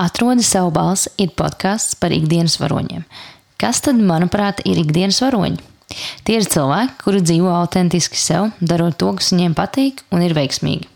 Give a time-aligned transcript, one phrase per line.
[0.00, 3.04] Atrodi savu balsi ir podkāsts par ikdienas varoņiem.
[3.60, 5.60] Kas tad, manuprāt, ir ikdienas varoņi?
[6.24, 10.88] Tie ir cilvēki, kuri dzīvo autentiski sev, darot to, kas viņiem patīk un ir veiksmīgi.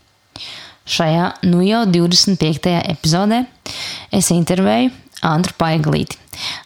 [0.89, 2.71] Šajā nu jau 25.
[2.95, 3.43] epizodē
[4.13, 4.93] es intervēju
[5.25, 6.17] Antru Paiglīti.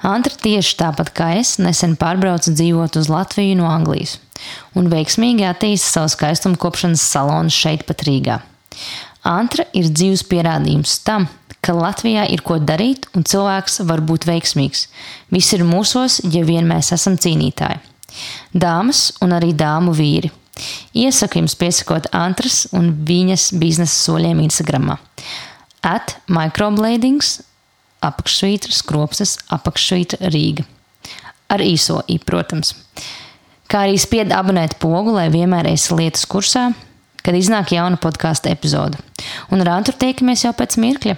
[0.08, 4.18] Antra tieši tāpat kā es nesen pārbrauca dzīvot uz Latviju no Anglijas
[4.80, 8.40] un veiksmīgi attīsta savu skaistumu kopšanas salonu šeit pat Rīgā.
[9.28, 11.28] Antra ir dzīves pierādījums tam,
[11.66, 14.88] ka Latvijā ir ko darīt un cilvēks var būt veiksmīgs.
[15.34, 17.82] Viss ir mūsos, ja vien mēs esam cīnītāji.
[18.54, 20.32] Dāmas un arī dāmu vīri.
[20.98, 24.96] Iesaku jums piesakot Antras un viņas biznesa soļiem Instagram.
[25.86, 27.38] At microbladings,
[28.04, 30.66] apakšsvītra, skropstas, apakšsvītra Rīga.
[31.50, 32.76] Ar īso i, protams.
[33.70, 36.70] Kā arī spied abonēt pogu, lai vienmēr esi lietas kursā,
[37.24, 39.00] kad iznāk jauna podkāstu epizode.
[39.54, 41.16] Un ar Antru tiekamies jau pēc mirkļa.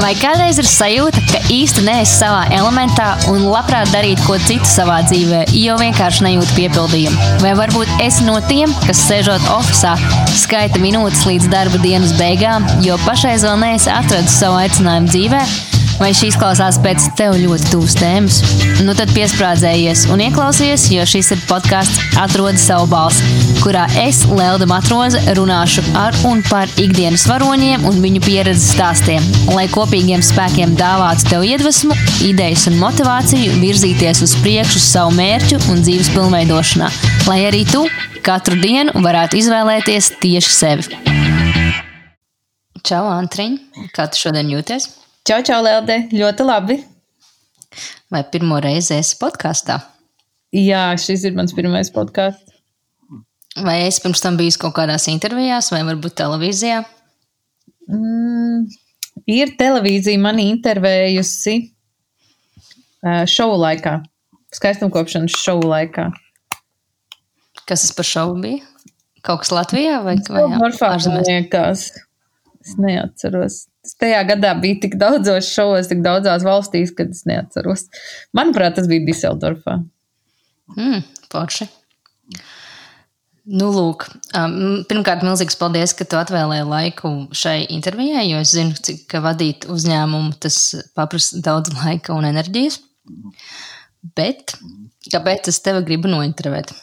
[0.00, 4.96] Vai kādreiz ir sajūta, ka īsti neesi savā elementā un labprāt darītu ko citu savā
[5.04, 7.30] dzīvē, jo vienkārši nejūti piepildījumu?
[7.44, 12.96] Vai varbūt esi no tiem, kas sēžot oficiālā, skaita minūtes līdz darba dienas beigām, jo
[13.04, 15.69] pašreiz vēl neesi atradis savu aicinājumu dzīvēm?
[16.00, 18.38] Vai šīs klausās pēc tev ļoti tuvas tēmas?
[18.86, 23.26] Nu tad piesprādzējies un ieklausies, jo šis ir podkāsts Atrodi savu balsi,
[23.60, 29.66] kurā es, Lelda Matroze, runāšu ar un par ikdienas varoņiem un viņu pieredzes stāstiem, lai
[29.68, 36.08] kopīgiem spēkiem dāvātu tev iedvesmu, idejas un motivāciju virzīties uz priekšu savu mērķu un dzīves
[36.14, 36.88] pilnveidošanā,
[37.28, 37.84] lai arī tu
[38.24, 41.04] katru dienu varētu izvēlēties tieši sevi.
[42.80, 43.60] Čau, Antriņ!
[43.92, 44.88] Kā tu šodien jūties?
[45.20, 46.06] Čau, čau, Lelde!
[46.16, 46.78] Ļoti labi!
[48.10, 49.76] Vai pirmo reizi esi podkāstā?
[50.56, 52.54] Jā, šis ir mans pirmais podkāsts.
[53.60, 56.80] Vai es pirms tam biju kaut kādās intervijās, vai varbūt televīzijā?
[57.92, 58.64] Mm,
[59.28, 61.56] ir televīzija mani intervējusi
[63.04, 63.98] šovu laikā,
[64.56, 66.08] skaistumkopšanas šovu laikā.
[67.68, 68.64] Kas tas par šovu bija?
[69.20, 71.90] Kaut kas Latvijā vai, vai ārzemēs?
[72.64, 73.66] Es neatceros.
[74.00, 77.86] Tajā gadā biju tik daudzos šovos, tik daudzās valstīs, kad es neatceros.
[78.36, 79.78] Manuprāt, tas bija Diseldorfā.
[80.76, 81.00] Mm,
[81.32, 81.66] Porši.
[83.50, 84.04] Nu, lūk,
[84.36, 89.64] um, pirmkārt, milzīgs paldies, ka tu atvēlēji laiku šai intervijai, jo es zinu, cik vadīt
[89.72, 90.60] uzņēmumu tas
[90.94, 92.78] prasa daudz laika un enerģijas.
[94.16, 94.54] Bet
[95.10, 96.74] kāpēc es tevi gribu nointervēt?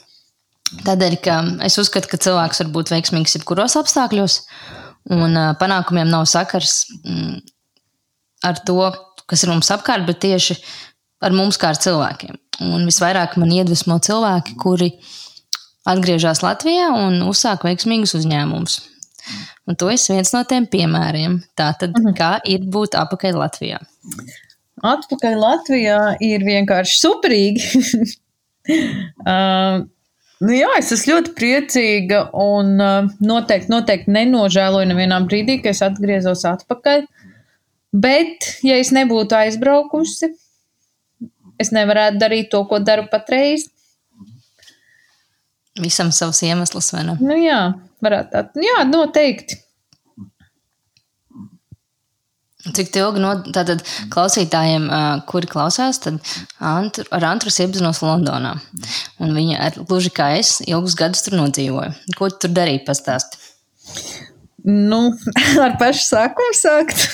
[0.84, 4.42] Tādēļ, ka es uzskatu, ka cilvēks var būt veiksmīgs jebkuros apstākļos,
[5.14, 7.38] Un panākumiem nav sakars mm,
[8.48, 8.82] ar to,
[9.28, 10.58] kas ir mums apkārt, bet tieši
[11.24, 12.36] ar mums kā ar cilvēkiem.
[12.68, 14.92] Un visvairāk man iedvesmo cilvēki, kuri
[15.88, 18.80] atgriežas Latvijā un uzsāk veiksmīgus uzņēmumus.
[19.68, 21.42] Un to ir viens no tiem piemēriem.
[21.60, 22.16] Tātad, mhm.
[22.18, 23.82] kā ir būt atpakaļ Latvijā?
[24.88, 27.84] Atpakaļ Latvijā ir vienkārši superīgi.
[29.32, 29.84] uh,
[30.44, 35.82] Nu jā, es esmu ļoti priecīga un uh, noteikti, noteikti nenožēloju nevienā brīdī, ka es
[35.86, 37.08] atgriezos atpakaļ.
[37.98, 40.30] Bet, ja es nebūtu aizbraukusi,
[41.58, 43.66] es nevarētu darīt to, ko daru patreiz.
[45.82, 47.18] Visam savs iemesls, vai ne?
[47.22, 47.62] Nu jā,
[48.06, 48.44] varētu tā.
[48.62, 49.58] Jā, noteikti.
[52.76, 53.84] Cik ilgi no tātad
[54.14, 54.88] klausītājiem,
[55.30, 56.20] kuri klausās, tad
[56.64, 58.56] Antru, ar Antrus iepazinos Londonā.
[59.24, 61.94] Un viņa, ar, gluži kā es, ilgus gadus tur nodzīvoja.
[62.18, 62.86] Ko tu tur darīji?
[62.88, 63.44] Pastāsti.
[64.68, 65.14] Nu,
[65.66, 67.06] ar pašu sākumu sākt.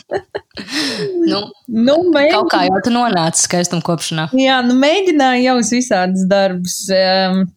[1.30, 2.34] nu, nu, mēģin...
[2.34, 4.28] Kaut kā jau tu nonāci skaistuma kopšanā.
[4.36, 6.82] Jā, nu mēģināju jau uz visādas darbus.
[6.92, 7.48] Um,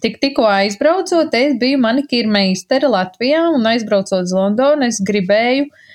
[0.00, 5.86] Tik, tikko aizbraucot, es biju manikīra meistara Latvijā un aizbraucot uz Londonu, es gribēju uh,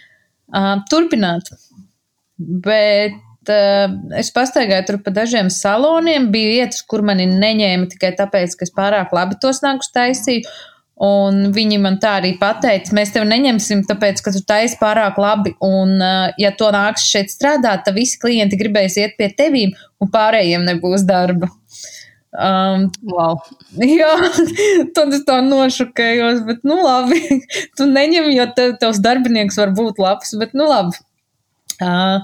[0.53, 1.53] uh, turpināt.
[2.37, 8.65] Bet es pastaigāju tur pa dažiem saloniem, bija vietas, kur mani neņēma tikai tāpēc, ka
[8.65, 10.49] es pārāk labi tos nākus taisīju.
[11.05, 15.51] Un viņi man tā arī pateica, mēs tevi neņemsim, tāpēc, ka tu taisi pārāk labi.
[15.59, 15.97] Un,
[16.39, 21.03] ja to nāks šeit strādāt, tad visi klienti gribēs iet pie tevīm, un pārējiem nebūs
[21.07, 21.51] darba.
[22.35, 23.39] Um, wow.
[23.99, 24.11] Jā,
[24.95, 27.21] tad es tā nošokējos, bet, nu, labi.
[27.77, 30.99] tu neņem, jo tev, tavs darbinieks var būt labs, bet, nu, labi.
[31.79, 32.19] Uh,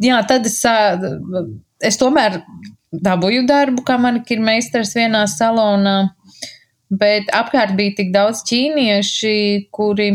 [0.00, 1.44] jā, tad es, uh,
[1.84, 2.40] es tomēr
[2.90, 5.98] dabūju darbu, kā manikīra meistars vienā salonā,
[6.90, 9.36] bet apkārt bija tik daudz ķīnieši,
[9.72, 10.14] kuri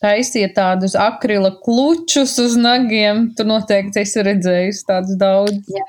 [0.00, 3.28] taisīja tādus akrila klučus uz nagiem.
[3.36, 5.60] Tu noteikti esi redzējis tādus daudz.
[5.68, 5.86] Jā.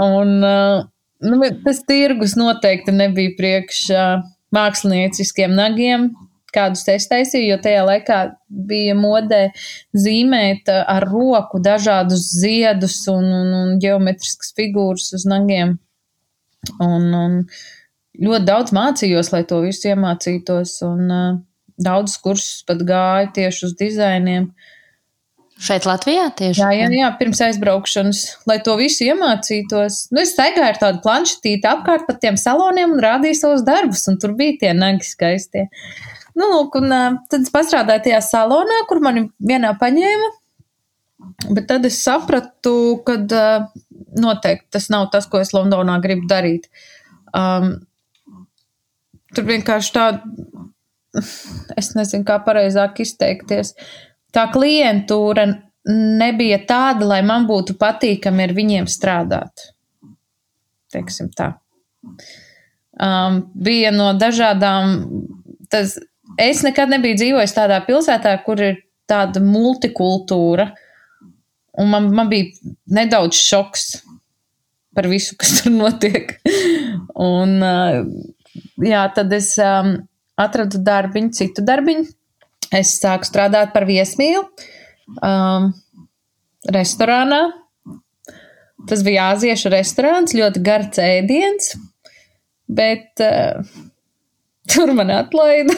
[0.00, 0.86] Un, uh,
[1.24, 6.12] nu, tas tirgus noteikti nebija priekš uh, mākslinieciskiem nagiem.
[6.52, 8.16] kādus es taisīju, jo tajā laikā
[8.68, 9.46] bija modē
[9.96, 15.78] zīmēt ar roku dažādus ziedus un, un, un geometriskas figūras uz nagiem.
[16.76, 17.38] Un, un
[18.20, 21.40] ļoti daudz mācījos, lai to visu iemācītos, un uh,
[21.80, 24.50] daudzus kursus pat gāju tieši uz dizainiem.
[25.62, 26.58] Šeit Latvijā tieši?
[26.58, 30.08] Jā, jā, jā, pirms aizbraukšanas, lai to visu iemācītos.
[30.10, 34.18] Nu, es staigāju ar tādu planšetīti apkārt pa tiem saloniem un rādīju savus darbus, un
[34.22, 35.68] tur bija tie nagi skaistie.
[36.34, 40.32] Nu, lūk, un uh, tad es pastrādāju tajā salonā, kur mani vienā paņēma.
[41.54, 42.74] Bet tad es sapratu,
[43.06, 43.70] ka uh,
[44.18, 46.66] noteikti tas nav tas, ko es Londonā gribu darīt.
[47.38, 47.76] Um,
[49.36, 50.06] tur vienkārši tā,
[51.78, 53.76] es nezinu, kā pareizāk izteikties.
[54.32, 55.46] Tā klientūra
[55.88, 59.66] nebija tāda, lai man būtu patīkami ar viņiem strādāt.
[60.92, 61.54] Teiksim tā.
[63.02, 65.04] Um, bija no dažādām,
[65.72, 65.96] tas
[66.40, 68.80] es nekad nebiju dzīvojis tādā pilsētā, kur ir
[69.10, 70.70] tāda multikultūra.
[71.80, 73.86] Un man, man bija nedaudz šoks
[74.94, 76.34] par visu, kas tur notiek.
[77.32, 77.56] un,
[78.84, 79.94] jā, tad es um,
[80.40, 82.10] atradu darbiņu, citu darbiņu.
[82.72, 84.46] Es sāku strādāt par viesmīlu
[85.20, 85.70] um,
[86.72, 87.44] restorānā.
[88.88, 91.74] Tas bija āziešu restorāns, ļoti garš ēdiens,
[92.66, 93.60] bet uh,
[94.70, 95.74] Tur man atlaida.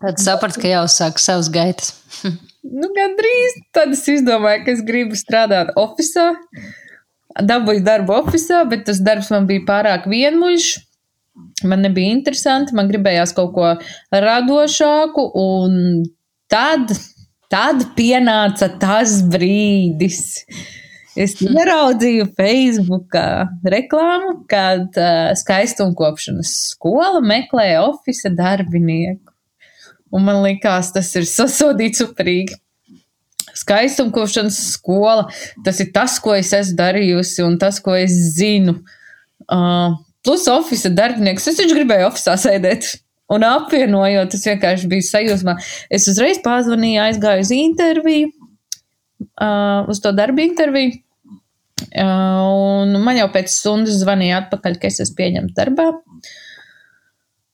[0.00, 1.94] Tad sapratu, ka jau sāk savas gaitas.
[2.80, 6.36] nu, gandrīz tad es izdomāju, ka es gribu strādāt oficiālā.
[7.46, 10.72] Dabūju darbu oficiālā, bet tas darbs man bija pārāk vienmuļš.
[11.68, 13.72] Man nebija interesanti, man gribējās kaut ko
[14.14, 16.04] radošāku, un
[16.50, 16.94] tad,
[17.52, 20.22] tad pienāca tas brīdis,
[21.18, 23.24] Es ieraudzīju Facebookā
[23.66, 29.34] reklāmu, kad uh, skaistumkopšanas skola meklē oficiāla darbinieku.
[30.14, 32.54] Un man liekas, tas ir sasodīts superīgi.
[33.58, 35.26] Skaistumkopšanas skola,
[35.66, 38.78] tas ir tas, ko es esmu darījusi un tas, ko es zinu.
[39.50, 41.48] Uh, plus oficiāla darbinieks.
[41.50, 42.90] Es taču gribēju oficiālā sēdēt.
[43.30, 45.54] Un apvienojot, tas vienkārši bija sajūsmā.
[45.92, 48.32] Es uzreiz pazvanīju, aizgāju uz interviju,
[49.38, 50.98] uh, uz to darbu interviju.
[51.90, 55.86] Uh, un man jau pēc stundas zvanīja atpakaļ, ka es esmu pieņemts darbā.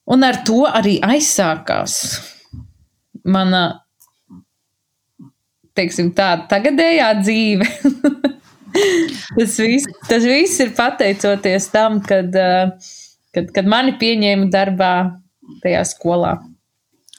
[0.07, 1.99] Un ar to arī aizsākās
[3.27, 3.63] mana,
[5.77, 7.69] teiksim, tā tagadējā dzīve.
[9.37, 12.35] tas, viss, tas viss ir pateicoties tam, kad,
[13.35, 14.93] kad, kad mani pieņēma darbā
[15.65, 16.37] tajā skolā.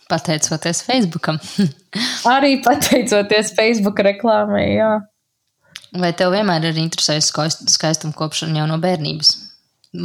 [0.08, 1.40] Pateicoties Facebookam.
[2.38, 4.92] Arī pateicoties Facebook reklāmai, jā.
[5.98, 7.32] Vai tev vienmēr ir interesējis
[7.72, 9.34] skaistuma kopšana jau no bērnības?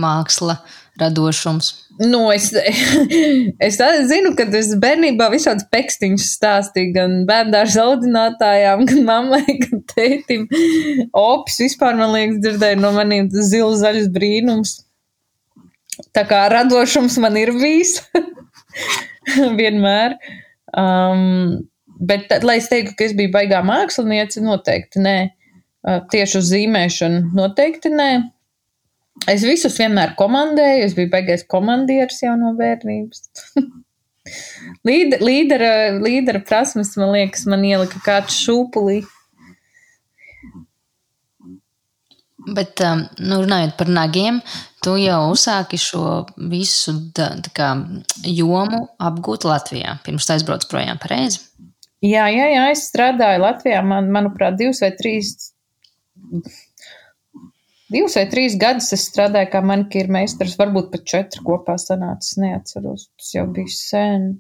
[0.02, 0.60] Māksla,
[1.00, 1.70] radošums.
[2.00, 2.50] Nu, es,
[3.66, 3.78] es
[4.10, 10.48] zinu, ka es bērnībā visādas pekstiņas stāstīju gan bērnu audzinātājām, gan mammai, gan tētim.
[11.16, 14.80] Opis vispār, man liekas, dzirdēja no maniem zils zaļus brīnums.
[16.16, 18.00] Tā kā radošums man ir bijis.
[19.60, 20.16] vienmēr.
[20.76, 21.62] Um,
[22.00, 25.16] bet, lai es teiktu, ka es biju baigā māksliniece, noteikti nē.
[25.82, 28.10] Uh, tieši uz zīmēšanu noteikti nē.
[29.29, 33.26] Es visus vienmēr komandēju, es biju beigais komandieris jau no bērnības.
[34.87, 39.00] Līder, līdera, līdera prasmes, man liekas, man ielika kāds šūpulī.
[42.42, 44.40] Bet, um, nu, runājot par nagiem,
[44.83, 47.69] tu jau uzsāki šo visu da, kā,
[48.26, 51.42] jomu apgūt Latvijā, pirms aizbrauc projām pareizi.
[52.02, 55.37] Jā, jā, jā, es strādāju Latvijā, man, manuprāt, divus vai trīs,
[57.92, 63.11] divus vai trīs gadus es strādāju kā manikīra meistars, varbūt pat četri kopā sanācis, neatceros,
[63.20, 64.32] tas jau bija sen.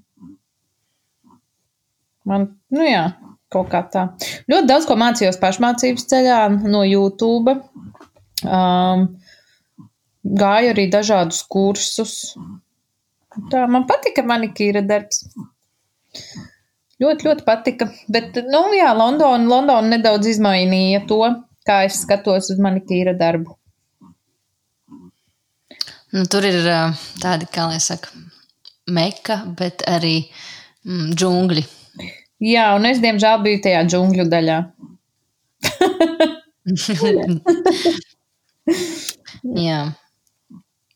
[2.28, 3.06] Man, nu jā,
[3.52, 4.06] kaut kā tā.
[4.50, 7.56] Ļoti daudz ko mācījos pašmācības ceļā no YouTube.
[8.42, 9.08] Um,
[10.22, 12.16] gāju arī dažādus kursus.
[13.50, 15.24] Tā man patika manikīra darbs.
[17.02, 17.88] Ļoti, ļoti patika.
[18.12, 21.24] Bet, nu, jā, Londona, Londona nedaudz izmainīja to,
[21.66, 23.56] kā es skatos uz manikīra darbu.
[26.12, 26.60] Nu, tur ir
[27.22, 28.08] tādi, kā lai saka,
[28.92, 30.16] meka, bet arī
[30.84, 31.64] mm, džungļi.
[32.42, 34.58] Jā, un es diemžēl biju tajā džungļu daļā.
[39.62, 39.82] Jā.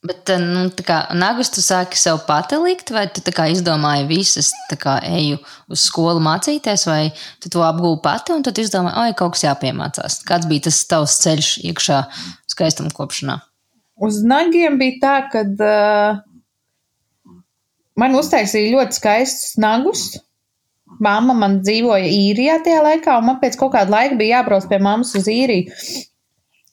[0.07, 4.51] Bet, nu, kā, nagus tu sāki sev pati likt, vai tu kā, izdomāji visas,
[4.83, 5.39] kā eju
[5.73, 7.01] uz skolu mācīties, vai
[7.43, 10.21] tu to apgūti pati, un tad izdomāji, oi, kaut kas jāpiemācās.
[10.29, 12.01] Kāds bija tas tavs ceļš iekšā
[12.53, 13.39] skaistuma kopšanā?
[14.07, 16.21] Uz nagiem bija tā, ka uh,
[17.97, 20.09] man uztaisīja ļoti skaistus nagus.
[21.03, 24.79] Māma man dzīvoja īrijā tajā laikā, un man pēc kaut kāda laika bija jābrauc pie
[24.83, 25.73] mammas uz īriju.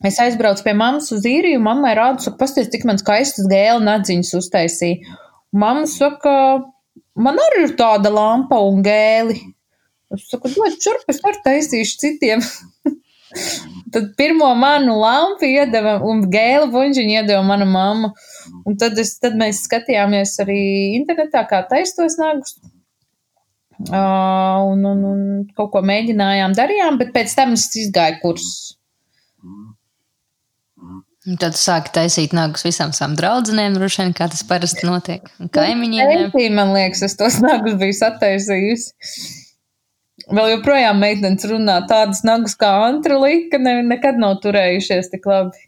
[0.03, 4.33] Es aizbraucu pie mammas uz īriju, mammai rāda, saka, pasties, cik man skaistas gēla nadziņas
[4.41, 5.17] uztaisīja.
[5.55, 6.33] Mamma saka,
[7.15, 9.37] man arī ir tāda lampa un gēli.
[10.13, 12.43] Es saku, dod šurp, es varu taisīšu citiem.
[13.93, 18.11] tad pirmo manu lampu iedeva un gēlu buļģiņu iedeva mana mamma.
[18.67, 20.61] Un tad, es, tad mēs skatījāmies arī
[20.97, 22.57] internetā, kā taistos nagus.
[23.83, 25.21] Uh, un, un, un
[25.57, 28.75] kaut ko mēģinājām, darījām, bet pēc tam es izgāju kursus.
[31.23, 35.29] Un tad sāka taisīt nagus visām savām draudzenēm, droši vien, kā tas parasti notiek.
[35.55, 36.09] Kaimiņiem.
[36.17, 38.91] Eipī, man liekas, es tos nagus biju sataisījusi.
[40.35, 45.63] Vēl joprojām meitenes runā tādas nagus kā Antralika, ne, nekad nav turējušies tik labi.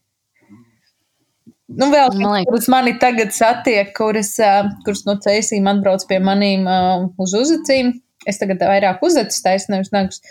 [1.72, 4.36] Nu, vēl liekas, kuras mani tagad satiek, kuras,
[4.84, 7.96] kuras no ceisīm atbrauc pie manīm uh, uz uzacīm.
[8.28, 10.22] Es tagad vairāk uzacīs taisu, nevis nagus.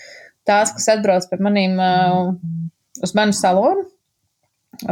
[0.44, 2.36] Tās, kas atbrauc pie manīm uh,
[3.02, 3.88] uz manu salonu,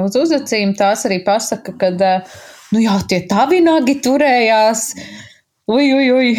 [0.02, 2.40] uz uzacīm, tās arī pasaka, ka, uh,
[2.74, 4.88] nu jā, tie tavi nagi turējās.
[5.72, 6.34] Ui, ui, ui.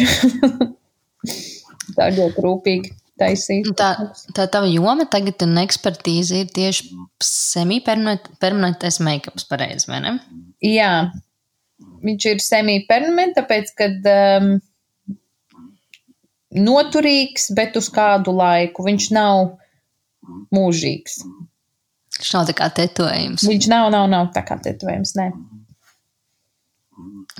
[1.96, 3.70] tā ļoti rūpīgi taisīt.
[3.78, 3.90] Tā,
[4.36, 6.90] tā tava joma tagad un ekspertīze ir tieši
[7.24, 10.14] semi-permanentais make-ups, pareizi, vai ne?
[10.64, 10.92] Jā,
[12.04, 14.54] viņš ir semi-permanents, tāpēc, kad um,
[16.54, 18.86] noturīgs, bet uz kādu laiku.
[18.86, 19.56] Viņš nav
[20.54, 21.20] mūžīgs.
[22.20, 23.44] Viņš nav tā kā tetovējums.
[23.50, 25.28] Viņš nav, nav, nav tā kā tetovējums, nē.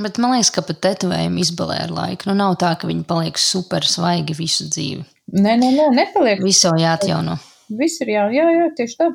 [0.02, 2.26] Bet man liekas, ka pat tetovējumu izbalē ar laiku.
[2.30, 5.04] Nu, nav tā, ka viņi paliek super svaigi visu dzīvi.
[5.38, 6.42] Nē, nē, nē nepaliek.
[6.42, 7.36] Visu jau jāatjauno.
[7.78, 9.12] Viss ir jā, jā, jā, tieši tā.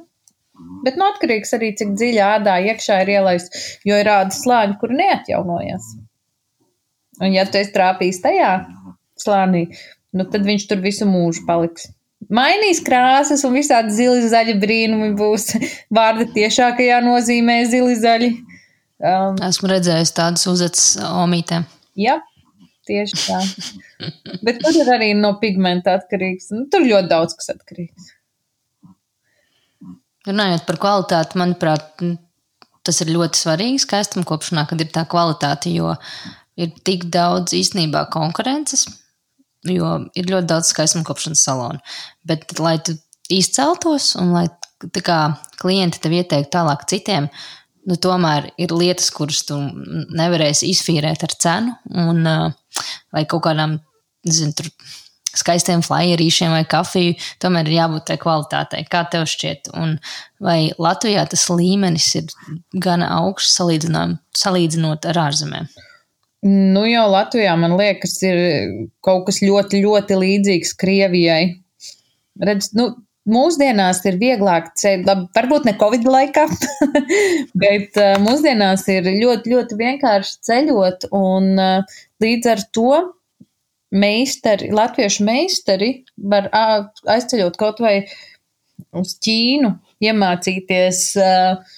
[0.83, 4.95] Bet nu, atkarīgs arī, cik dziļi ādā iekšā ir ielaists, jo ir ādas slāņi, kur
[4.95, 5.93] neatjaunojas.
[7.19, 8.51] Un ja tu esi trāpījis tajā
[9.19, 9.65] slānī,
[10.15, 11.89] nu, tad viņš tur visu mūžu paliks.
[12.29, 15.49] Mainīs krāsas un visādi zili zaļi brīnumi būs
[15.97, 18.29] vārda tiešākajā nozīmē zili zaļi.
[18.99, 21.65] Um, Esmu redzējis tādus uzvedas omītēm.
[21.99, 22.19] Jā,
[22.89, 23.41] tieši tā.
[24.45, 26.51] Bet tur ir arī no pigmenta atkarīgs.
[26.53, 28.13] Nu, tur ļoti daudz kas atkarīgs.
[30.27, 32.03] Runājot par kvalitāti, manuprāt,
[32.85, 35.95] tas ir ļoti svarīgi skaistam kopšanā, kad ir tā kvalitāte, jo
[36.59, 38.85] ir tik daudz īstenībā konkurences,
[39.67, 41.79] jo ir ļoti daudz skaistuma kopšanas salonu.
[42.27, 42.95] Bet, lai tu
[43.31, 44.47] izceltos un lai
[45.03, 45.19] kā,
[45.59, 47.27] klienti tev ieteiktu tālāk citiem,
[47.89, 49.57] nu, tomēr ir lietas, kuras tu
[50.15, 51.75] nevarēsi izfīrēt ar cenu,
[52.05, 52.23] un,
[53.13, 53.79] vai kaut kādām
[54.27, 54.69] zinu,
[55.39, 58.85] skaistiem flyerīšiem vai kafiju, tomēr ir jābūt tai kvalitātei.
[58.89, 59.71] Kā tev šķiet?
[59.77, 59.97] Un
[60.43, 62.33] vai Latvijā tas līmenis ir
[62.73, 65.69] gana augsts salīdzinot ar ārzemēm?
[66.45, 68.37] Nu, jau Latvijā man liekas, ir
[69.03, 71.41] kaut kas ļoti, ļoti līdzīgs Krievijai.
[72.39, 72.93] Redz, nu,
[73.29, 74.71] mūsdienās ir vieglāk
[75.35, 76.45] varbūt ne Covid laikā,
[77.63, 82.93] bet uh, mūsdienās ir ļoti, ļoti vienkārši ceļot, un uh, līdz ar to
[83.91, 87.97] meistari, latviešu meistari var aizceļot kaut vai
[88.95, 89.73] uz Ķīnu,
[90.07, 91.75] iemācīties uh,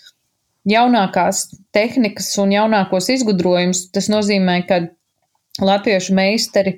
[0.70, 3.88] jaunākās tehnikas un jaunākos izgudrojumus.
[3.94, 4.82] Tas nozīmē, ka
[5.62, 6.76] latviešu meistari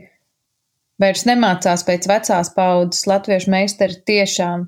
[1.01, 3.07] vairs nemācās pēc vecās paudzes.
[3.09, 4.67] Latviešu meistari tiešām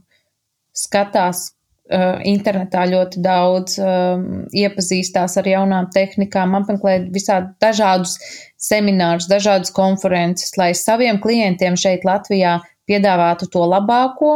[0.76, 8.18] skatās uh, internetā ļoti daudz, um, iepazīstās ar jaunām tehnikām, apmeklē visādi dažādus
[8.60, 14.36] seminārus, dažādas konferences, lai saviem klientiem šeit Latvijā piedāvātu to labāko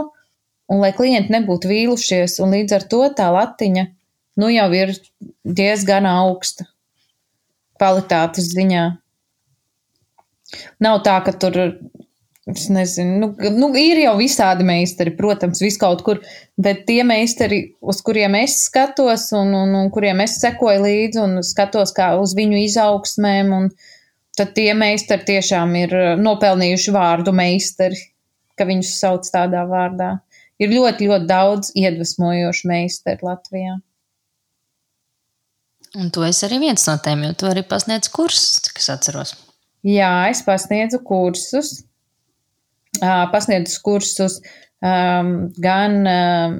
[0.69, 3.87] un lai klienti nebūtu vīlušies, un līdz ar to tā latiņa
[4.39, 4.95] nu jau ir
[5.43, 6.67] diezgan augsta
[7.79, 8.85] kvalitātes ziņā.
[10.83, 11.57] Nav tā, ka tur,
[12.49, 16.21] es nezinu, nu, nu, ir jau visādi meistari, protams, vis kaut kur,
[16.57, 21.39] bet tie meistari, uz kuriem es skatos un, un, un kuriem es sekoju līdzi un
[21.45, 23.69] skatos kā uz viņu izaugsmēm, un
[24.39, 27.99] tad tie meistari tiešām ir nopelnījuši vārdu meistari,
[28.57, 30.17] ka viņus sauc tādā vārdā.
[30.59, 33.77] Ir ļoti, ļoti daudz iedvesmojošu meistaru Latvijā.
[35.97, 39.33] Un tu esi arī viens no tiem, jo tu arī pasniedz kursus, cik es atceros.
[39.85, 41.79] Jā, es pasniedzu kursus.
[42.99, 44.39] Pasniedzu kursus
[44.83, 45.31] um,
[45.61, 46.59] gan um,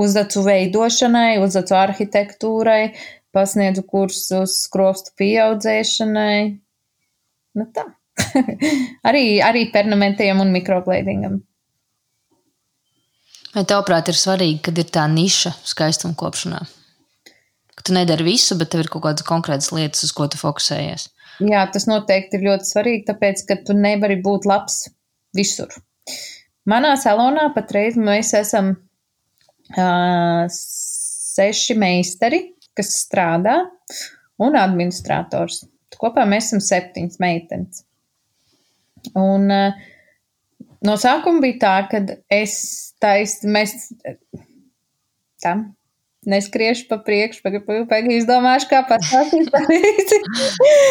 [0.00, 2.94] uzacu veidošanai, uzacu arhitektūrai,
[3.36, 6.38] pasniedzu kursus skropstu pieaudzēšanai.
[7.56, 7.84] Nu tā.
[9.08, 11.36] arī, arī pernamentiem un mikroblēdingam.
[13.56, 16.64] Vai tavuprāt ir svarīgi, kad ir tā niša skaistuma kopšanā?
[16.64, 16.85] ka
[17.86, 21.08] tu nedari visu, bet tev ir kaut kādas konkrētas lietas, uz ko tu fokusējies.
[21.46, 24.86] Jā, tas noteikti ir ļoti svarīgi, tāpēc, ka tu nevari būt labs
[25.36, 25.72] visur.
[26.66, 32.40] Manā salonā patreiz mēs esam uh, seši meistari,
[32.76, 33.58] kas strādā,
[34.42, 35.62] un administrators.
[35.96, 37.84] Kopā mēs esam septiņas meitenes.
[39.16, 39.86] Un uh,
[40.84, 42.02] no sākuma bija tā, ka
[42.32, 42.56] es
[43.00, 43.76] taisnu, mēs
[45.44, 45.75] tam
[46.26, 50.18] neskriešu pa priekšu, pagaidi izdomāšu, kā pastāstīt pareizi.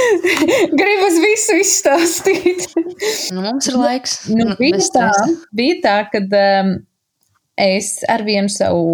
[0.79, 2.63] Gribas visu izstāstīt.
[3.35, 4.15] nu, mums ir laiks.
[4.31, 5.09] Nu, bija, tā,
[5.55, 6.71] bija tā, ka um,
[7.59, 8.87] es ar vienu savu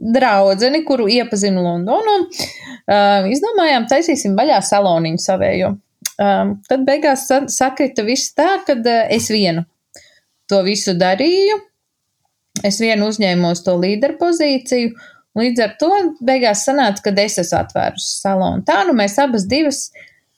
[0.00, 5.74] draudzeni, kuru iepazinu Londonu, uh, izdomājām taisīsim vaļā saloniņu savējo.
[6.20, 9.66] Um, tad beigās sakrita viss tā, ka uh, es vienu
[10.50, 11.60] to visu darīju.
[12.66, 14.90] Es vienu uzņēmos to līderu pozīciju,
[15.40, 15.90] Līdz ar to
[16.24, 18.64] beigās sanāca, ka es esmu atvērusi salonu.
[18.66, 19.86] Tā nu mēs abas divas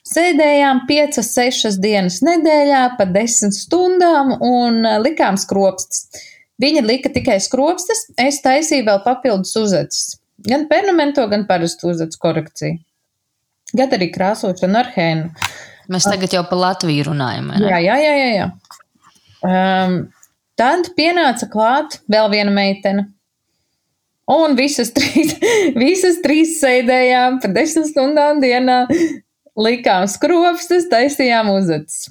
[0.08, 6.08] sēdējām piecas, sešas dienas nedēļā pa desmit stundām un eh, likām skropstas.
[6.62, 10.18] Viņa lika tikai skropstas, es taisīju vēl papildus uzacis.
[10.46, 12.78] Gan permanento, gan parastu uzacis korekciju.
[13.72, 15.30] Gan arī krāsošanu ar hēnu.
[15.90, 17.48] Mēs tagad jau par Latviju runājam.
[17.62, 18.28] Jā, jā, jā, jā.
[18.36, 18.46] jā.
[19.42, 19.96] Um,
[20.58, 23.08] tad pienāca klāt vēl viena meitene,
[24.30, 25.34] Un visas trīs,
[25.84, 28.84] visas trīs sēdējām par desmit stundām dienā,
[29.58, 32.10] likām skropstas, taisījām uzacis.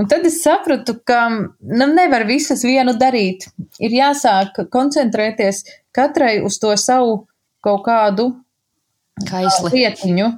[0.00, 3.44] Un tad es sapratu, ka nu, nevar visas vienu darīt.
[3.76, 7.26] Ir jāsāk koncentrēties katrai uz to savu
[7.62, 8.30] kaut kādu
[9.28, 9.74] Kaisli.
[9.76, 10.30] lietiņu.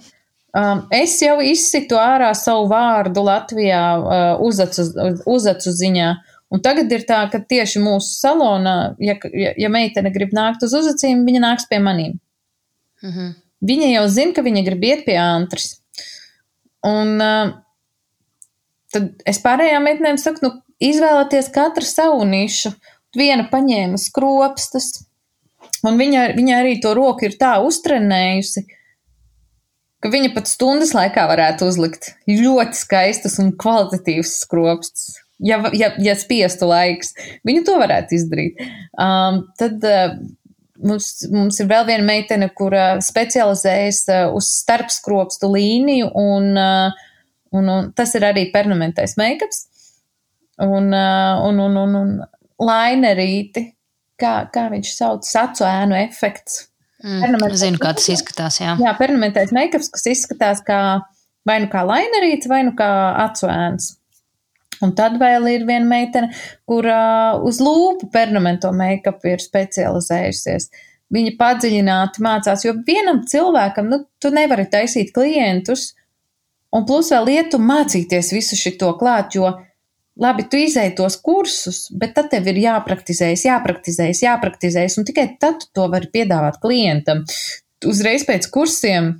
[0.54, 4.86] Um, es jau izsitu ārā savu vārdu Latvijā uh, uzacu,
[5.30, 6.10] uzacu ziņā.
[6.52, 10.74] Un tagad ir tā, ka tieši mūsu salonā, ja, ja, ja meitene grib nākt uz
[10.76, 12.18] uzacīm, viņa nāks pie manīm.
[13.02, 13.32] Mm -hmm.
[13.64, 15.80] Viņa jau zina, ka viņa grib iet pie antras.
[16.84, 17.54] Un uh,
[18.92, 22.74] tad es pārējām meitenēm saku, nu, izvēlieties katru savu nišu.
[23.16, 25.04] Viena paņēma skropstas,
[25.86, 28.64] un viņa, viņa arī to roku ir tā uztrenējusi,
[30.02, 36.14] ka viņa pat stundas laikā varētu uzlikt ļoti skaistas un kvalitatīvas skropstas ja, ja, ja
[36.18, 37.14] spiestu laiks,
[37.46, 38.62] viņu to varētu izdarīt.
[39.00, 40.16] Um, tad uh,
[40.82, 47.06] mums, mums ir vēl viena meitene, kura specializējas uh, uz starpskropstu līniju, un, uh,
[47.54, 49.66] un, un tas ir arī permanentais make-ups.
[50.62, 52.12] Un, uh, un, un, un, un
[52.62, 53.66] lainerīti,
[54.20, 56.68] kā, kā viņš sauc, sacu ēnu efekts.
[57.04, 58.78] Mm, zinu, kā tas izskatās, jā.
[58.80, 60.78] Jā, permanentais make-ups, kas izskatās kā
[61.44, 62.88] vai nu kā lainerīts, vai nu kā
[63.26, 63.90] acu ēns.
[64.84, 66.30] Un tad vēl ir viena meitene,
[66.68, 70.68] kur uh, uz lūpu permanento make-up ir specializējusies.
[71.14, 75.92] Viņa padziļināti mācās, jo vienam cilvēkam, nu, tu nevari taisīt klientus,
[76.74, 79.52] un plus vēl lietu mācīties visu šito klāt, jo,
[80.20, 85.60] labi, tu izēji tos kursus, bet tad tev ir jāpraktizējas, jāpraktizējas, jāpraktizējas, un tikai tad
[85.62, 87.22] tu to vari piedāvāt klientam.
[87.84, 89.14] Uzreiz pēc kursiem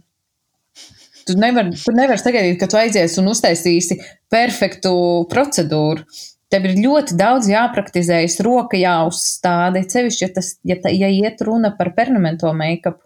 [1.24, 3.96] Tu nevari nevar sagaidīt, ka tu aizies un uztaisīsi
[4.34, 4.94] perfektu
[5.30, 6.04] procedūru.
[6.52, 11.72] Tev ir ļoti daudz jāpraktizējas, roka jāuzstāda, sevišķi, ja, tas, ja, ta, ja iet runa
[11.78, 13.00] par permanento make-up.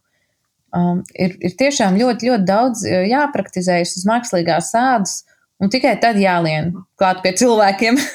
[0.76, 5.14] Um, ir, ir tiešām ļoti, ļoti daudz uh, jāpraktizējas uz mākslīgās ādas,
[5.62, 7.96] un tikai tad jālien klāt pie cilvēkiem.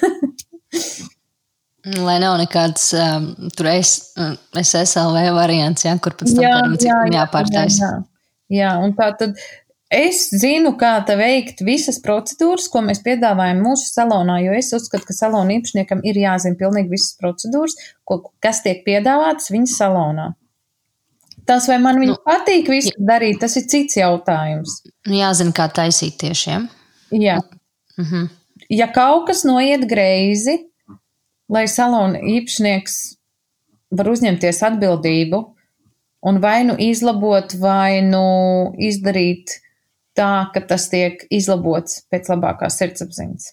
[2.05, 3.25] Lai nav nekāds um,
[3.57, 4.13] tur es,
[4.53, 7.81] SSLV variants, ja, kur pēc tam jā, jā, jā, jāpārtaisa.
[7.81, 8.61] Jā, jā.
[8.61, 9.31] jā, un tā tad
[9.93, 15.05] Es zinu, kā tā veikt visas procedūras, ko mēs piedāvājam mūsu salonā, jo es uzskatu,
[15.05, 17.75] ka salona īpašniekam ir jāzina pilnīgi visas procedūras,
[18.09, 20.31] ko, kas tiek piedāvātas viņa salonā.
[21.45, 23.05] Tas, vai man viņa nu, patīk visu jā.
[23.05, 24.79] darīt, tas ir cits jautājums.
[25.05, 26.69] Nu, jāzina, kā taisīt tiešiem.
[27.13, 27.37] Jā.
[27.99, 28.31] Mhm.
[28.73, 30.55] Ja kaut kas noiet greizi,
[31.51, 32.95] lai salona īpašnieks
[33.93, 35.41] var uzņemties atbildību
[36.23, 38.23] un vai nu izlabot, vai nu
[38.79, 39.59] izdarīt
[40.17, 43.49] tā, ka tas tiek izlabots pēc labākās sirdsapziņas.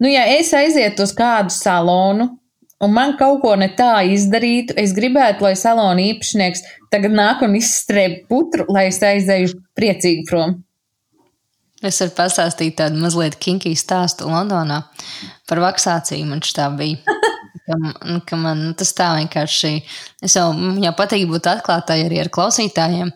[0.00, 2.30] Nu, ja es aizietu uz kādu salonu,
[2.80, 7.58] un man kaut ko ne tā izdarītu, es gribētu, lai salona īpašnieks tagad nāk un
[7.58, 10.60] izstrēp putru, lai es aizēju priecīgi prom.
[11.80, 14.82] Es varu pastāstīt tādu mazliet kinkiju stāstu Londonā
[15.48, 16.28] par vaksāciju.
[16.28, 17.20] Man šī tā bija.
[17.70, 19.72] Ka, ka man tas tā vienkārši,
[20.26, 20.48] es jau,
[20.82, 23.12] jau patīk būt atklātai arī ar klausītājiem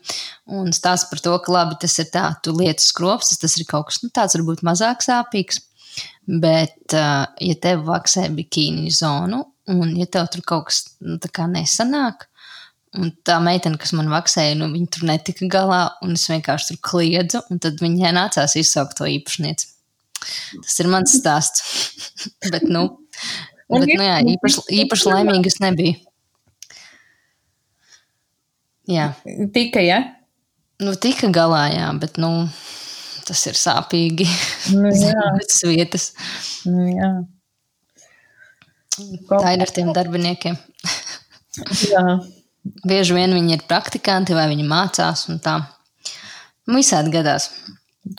[0.54, 3.88] un stāst par to, ka labi, tas ir tā, tu lietas skropstas, tas ir kaut
[3.88, 5.58] kas nu, tāds varbūt mazāk sāpīgs,
[6.44, 9.42] bet ja tev vaksē bikīni zonu
[9.74, 12.28] un ja tev tur kaut kas nu, tā kā nesanāk,
[13.00, 16.82] un tā meitene, kas man vaksēja, nu, viņa tur netika galā, un es vienkārši tur
[16.90, 19.70] kliedzu, un tad viņai nācās izsaukt to īpašnieci.
[20.54, 21.64] Tas ir mans stāsts.
[22.52, 22.86] bet, nu,
[23.80, 25.96] bet, nu jā, īpaši, īpaši laimīgas nebija.
[28.90, 29.12] Jā.
[29.54, 30.00] Tika, ja?
[30.82, 32.30] Nu, tika galā, jā, bet, nu,
[33.24, 34.26] tas ir sāpīgi.
[34.76, 34.92] Nu.
[35.40, 36.10] Tas vietas.
[36.68, 37.10] Nu, jā.
[39.30, 40.58] Tā ir ar tiem darbiniekiem.
[41.90, 42.04] jā.
[42.84, 45.58] Bieži vien viņi ir praktikanti vai viņi mācās un tā.
[46.70, 47.50] Visādi gadās.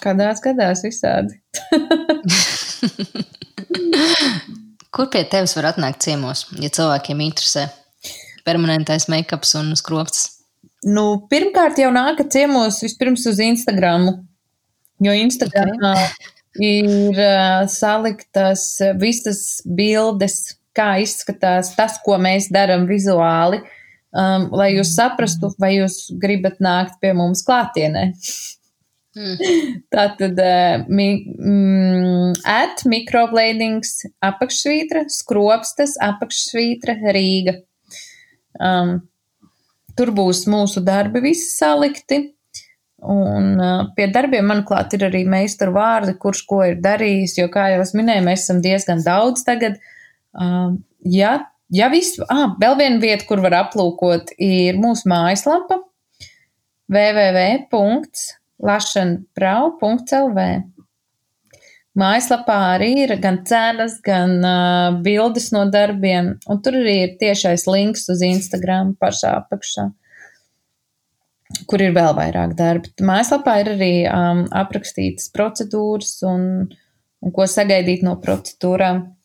[0.02, 1.34] Kādās gadās visādi.
[4.96, 7.66] Kur pie tevis var atnākt ciemos, ja cilvēkiem interesē
[8.46, 10.30] permanentais make-ups un skropsts?
[10.86, 14.08] Nu, pirmkārt jau nāka ciemos vispirms uz Instagram,
[15.04, 16.30] jo Instagramā okay.
[16.68, 18.68] ir uh, saliktas
[19.02, 23.64] visas bildes, kā izskatās tas, ko mēs darām vizuāli.
[24.16, 28.14] Um, lai jūs saprastu, vai jūs gribat nākt pie mums klātienē.
[29.16, 29.36] Mm.
[29.96, 37.60] Tātad, uh, mi, mm, at mikrobladings apakšsvītra, skropstas apakšsvītra Rīga.
[38.60, 38.98] Um,
[39.96, 42.22] tur būs mūsu darbi visi salikti.
[43.06, 47.68] Un uh, pie darbiem, manuprāt, ir arī meistaru vārdi, kurš ko ir darījis, jo, kā
[47.74, 49.78] jau es minēju, mēs esam diezgan daudz tagad.
[50.36, 50.74] Uh,
[51.06, 51.38] ja
[51.74, 55.80] Ja viss, ah, vēl viena vieta, kur var aplūkot, ir mūsu mājaslapa
[58.62, 60.40] www.lašanprau.lv.
[61.96, 67.64] Mājaslapā arī ir gan cenas, gan uh, bildes no darbiem, un tur arī ir tiešais
[67.72, 69.86] links uz Instagram pašā apakšā,
[71.72, 72.92] kur ir vēl vairāk darbi.
[73.00, 76.68] Mājaslapā ir arī um, aprakstītas procedūras un,
[77.24, 79.16] un ko sagaidīt no procedūrām.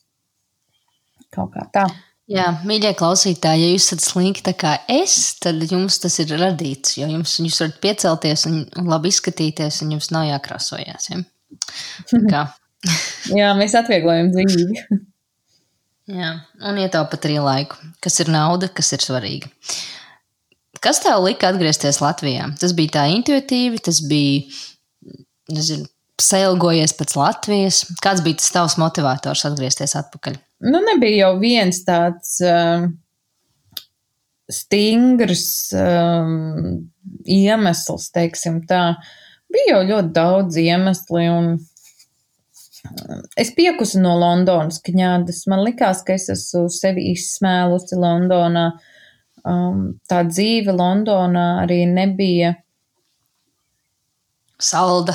[1.34, 1.86] Kaut kā tā.
[2.30, 7.08] Jā, mīļie klausītāji, ja jūs esat slinki kā es, tad jums tas ir radīts, jo
[7.10, 11.08] jums, jūs varat piecelties un, un labi izskatīties, un jums nav jākrāsojas.
[11.10, 12.44] Ja?
[13.40, 14.84] Jā, mēs atvieglojam dzīvi.
[16.20, 16.30] Jā,
[16.70, 19.50] un ietaupat arī laiku, kas ir nauda, kas ir svarīga.
[20.80, 22.46] Kas tev lika atgriezties Latvijā?
[22.62, 24.46] Tas bija tā intuitīvi, tas bija,
[25.52, 25.90] nezinu,
[26.22, 27.82] sailgojies pēc Latvijas.
[28.02, 30.38] Kāds bija tas tavs motivators atgriezties atpakaļ?
[30.64, 32.86] Nu, nebija jau viens tāds uh,
[34.50, 36.86] stingrs um,
[37.24, 38.94] iemesls, teiksim tā.
[39.50, 41.52] Bija jau ļoti daudz iemesli, un
[43.40, 45.44] es piekusu no Londonas kņādas.
[45.50, 48.70] Man likās, ka es esmu sevi izsmēlusi Londonā.
[49.40, 52.54] Um, tā dzīve Londonā arī nebija
[54.60, 55.14] Salda.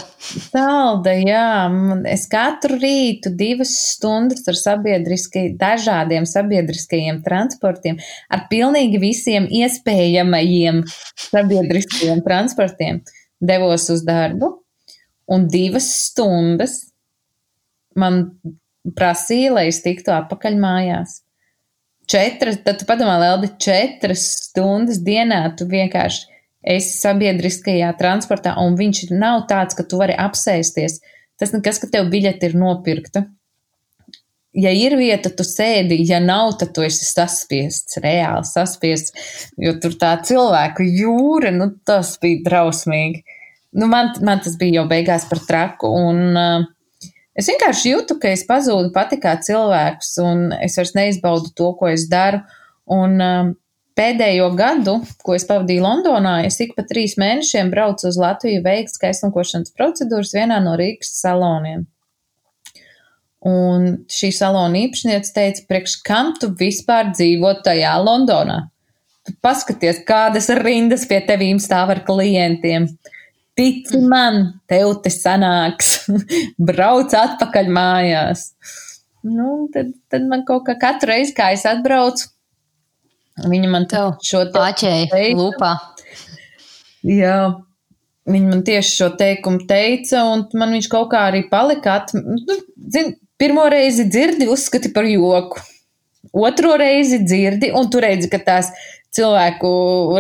[0.50, 1.70] Salda, jā.
[2.10, 8.00] Es katru rītu divas stundas ar sabiedriski, dažādiem sabiedriskajiem transportiem,
[8.34, 10.82] ar pilnīgi visiem iespējamajiem
[11.28, 13.04] sabiedriskajiem transportiem
[13.46, 14.52] devos uz darbu,
[15.30, 16.80] un divas stundas
[17.96, 18.26] man
[18.98, 21.20] prasīja, lai es tiktu atpakaļ mājās.
[22.10, 26.35] Četras, tad tu padomā, Leldi, četras stundas dienā tu vienkārši
[26.66, 31.00] esi sabiedriskajā transportā, un viņš nav tāds, ka tu vari apsēsties.
[31.40, 33.26] Tas nekas, ka tev biļete ir nopirkta.
[34.56, 39.12] Ja ir vieta, tu sēdi, ja nav, tad tu esi saspiests, reāli saspiests,
[39.60, 43.26] jo tur tā cilvēku jūra, nu tas bija drausmīgi.
[43.76, 46.64] Nu, man, man tas bija jau beigās par traku, un uh,
[47.36, 51.92] es vienkārši jūtu, ka es pazūdu pati kā cilvēks, un es vairs neizbaudu to, ko
[51.92, 52.40] es daru,
[52.96, 53.52] un uh,
[53.96, 58.92] Pēdējo gadu, ko es pavadīju Londonā, es ik pa trīs mēnešiem braucu uz Latviju veikt
[58.98, 61.86] skaistumkošanas procedūras vienā no Rīgas saloniem.
[63.46, 68.66] Un šī salona īpašniece teica, priekš kam tu vispār dzīvo tajā Londonā?
[69.26, 72.90] Tu paskaties, kādas rindas pie tevīm stāv ar klientiem.
[73.56, 76.02] Tici man, tev te sanāks,
[76.68, 78.50] brauc atpakaļ mājās.
[79.24, 82.28] Nu, tad, tad man kaut kā katru reizi, kā es atbraucu,
[83.44, 85.74] Viņa man Tev šo pāķēju lūpā.
[87.06, 87.40] Jā,
[88.32, 92.00] viņa man tieši šo teikumu teica, un man viņš kaut kā arī palika.
[92.00, 92.60] At, nu,
[92.92, 95.62] zin, pirmo reizi dzirdi, uzskati par joku.
[96.36, 98.72] Otro reizi dzirdi, un tu redzi, ka tās
[99.16, 99.70] cilvēku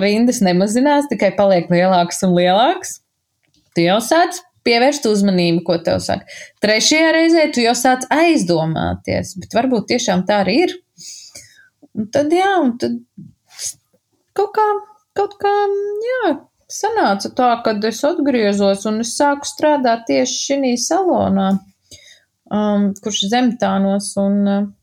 [0.03, 2.99] rindas nemazinās, tikai paliek lielākas un lielākas.
[3.75, 6.27] Tu jau sāc pievērst uzmanību, ko tev saka.
[6.63, 10.75] Trešajā reizē tu jau sāc aizdomāties, bet varbūt tiešām tā arī ir.
[11.95, 12.97] Un tad, jā, un tad
[14.35, 14.65] kaut kā,
[15.15, 15.53] kaut kā,
[16.05, 16.33] jā,
[16.71, 21.51] sanāca tā, kad es atgriezos un es sāku strādāt tieši šī salonā,
[22.51, 24.73] um, kurš zemtānos un,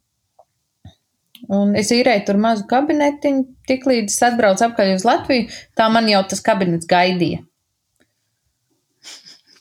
[1.51, 5.48] Un es īrēju tur mazu kabinetiņu, tik līdz es atbraucu atpakaļ uz Latviju,
[5.79, 7.42] tā man jau tas kabinets gaidīja.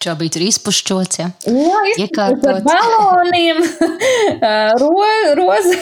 [0.02, 1.28] Bija tur izpušķots, ja?
[1.46, 2.48] Jā, Iekārtots.
[2.50, 3.60] ar baloniem,
[4.82, 4.96] ro,
[5.38, 5.78] roze,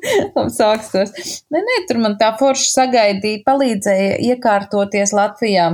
[0.58, 1.10] sākstos.
[1.50, 5.72] Nē, nē, tur man tā forši sagaidīja, palīdzēja iekārtoties Latvijā.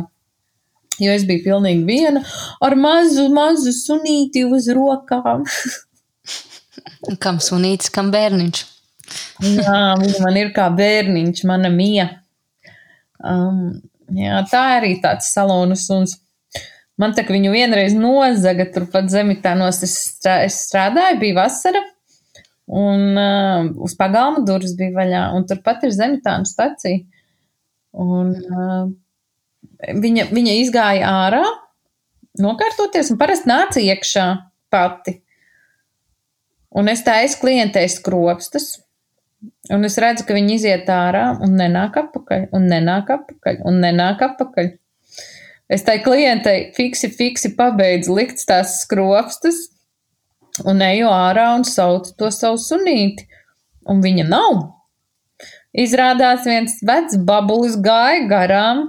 [1.00, 2.24] Jo es biju pilnīgi viena
[2.64, 5.44] ar mazu, mazu sunīti uz rokām.
[7.22, 8.64] Kam sunītis, kam bērniņš.
[9.44, 9.76] Jā,
[10.22, 12.06] man ir kā bērniņš, mana mija.
[13.24, 13.80] Um,
[14.16, 16.18] jā, tā arī tāds salonu suns.
[17.00, 21.80] Man tā, ka viņu vienreiz nozaga turpat zemitānos, es, strā, es strādāju, bija vasara,
[22.70, 27.00] un uh, uz pagalma durvis bija vaļā, un turpat ir zemitāna stacija.
[27.96, 28.90] Un uh,
[29.80, 31.42] viņa, viņa izgāja ārā,
[32.40, 34.26] nokārtoties, un parasti nāca iekšā
[34.70, 35.16] pati.
[36.70, 38.76] Un es taisu klientei skropstas,
[39.72, 44.22] un es redzu, ka viņi iziet ārā un nenāk apakaļ, un nenāk apakaļ, un nenāk
[44.28, 44.70] apakaļ.
[45.70, 49.68] Es tai klientei fiksi, fiksi pabeidzu likt tās skropstas
[50.66, 53.28] un eju ārā un saucu to savu sunīti.
[53.90, 54.56] Un viņa nav.
[55.70, 58.82] Izrādās viens vecs babulis gāja garām,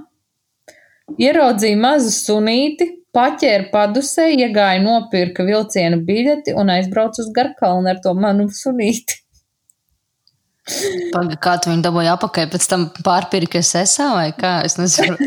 [1.22, 8.14] ieraudzīja mazu sunīti, paķēra padusē, iegāja nopirka vilciena biļeti un aizbrauca uz Garkalnu ar to
[8.18, 9.21] manu sunīti.
[10.62, 14.60] Paga, kā tu viņu dabūji apakaļ, pēc tam pārpirkies esā vai kā?
[14.66, 15.18] Es nezinu.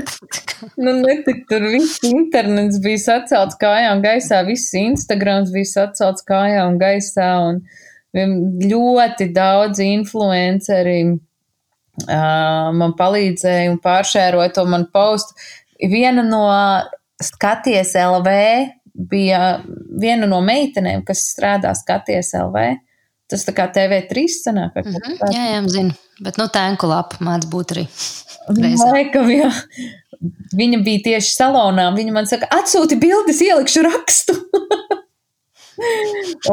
[0.79, 7.27] Nu, netik, tur viss internets bija sacelts kājām gaisā, viss Instagrams bija sacelts kājām gaisā
[7.49, 7.59] un
[8.15, 15.35] ļoti daudz influenceri uh, man palīdzēja un pāršēroja to man postu.
[15.91, 16.45] Viena no
[17.23, 18.35] skaties LV
[18.95, 19.41] bija
[19.99, 22.67] viena no meitenēm, kas strādā skaties LV.
[23.31, 24.75] Tas tā kā TV3 sanāk.
[24.75, 25.33] Mm -hmm.
[25.33, 25.93] Jā, jā, zinu.
[26.21, 27.87] Bet, nu, tēnku lapa māc būt arī.
[28.47, 29.51] Laikam, jā.
[30.55, 31.95] Viņa bija tieši salonā.
[31.95, 34.33] Viņa man saka, atsūti bildes, ielikšu rakstu.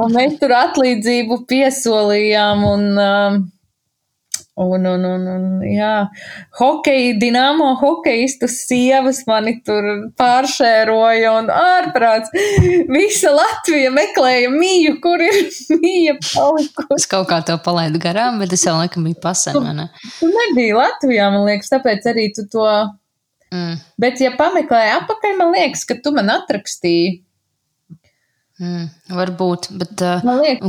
[0.00, 3.38] un mēs tur atlīdzību piesolījām un, um,
[4.64, 5.92] un, un, un, un jā,
[6.58, 9.88] hokeja, dināmo hokeistu sievas mani tur
[10.20, 12.32] pāršēroja un ārprāts.
[12.92, 15.40] Visa Latvija meklēja mīju, kur ir
[15.82, 16.98] mīja palikusi.
[16.98, 19.88] Es kaut kā to palaidu garām, bet es jau laikam biju pasen, vai ne?
[20.18, 22.68] Tu nebija Latvijā, man liekas, tāpēc arī tu to.
[23.52, 23.76] Mm.
[24.00, 27.20] Bet, ja pameklēji apakaļ, man liekas, ka tu man atrakstīji.
[28.62, 30.20] Mm, varbūt, bet uh,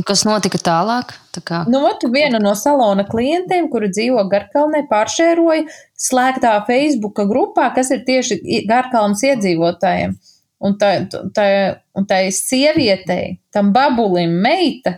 [0.08, 1.12] kas notika tālāk?
[1.36, 5.68] Tā kā, Nu, ot, viena no salona klientiem, kura dzīvo Garkalnē, pāršēroja
[6.02, 10.16] slēgtā Facebook grupā, kas ir tieši Garkalnas iedzīvotājiem.
[10.64, 10.90] Un tā,
[11.36, 11.46] tā,
[11.94, 14.96] un tā ir sievietei, tam babulim meita,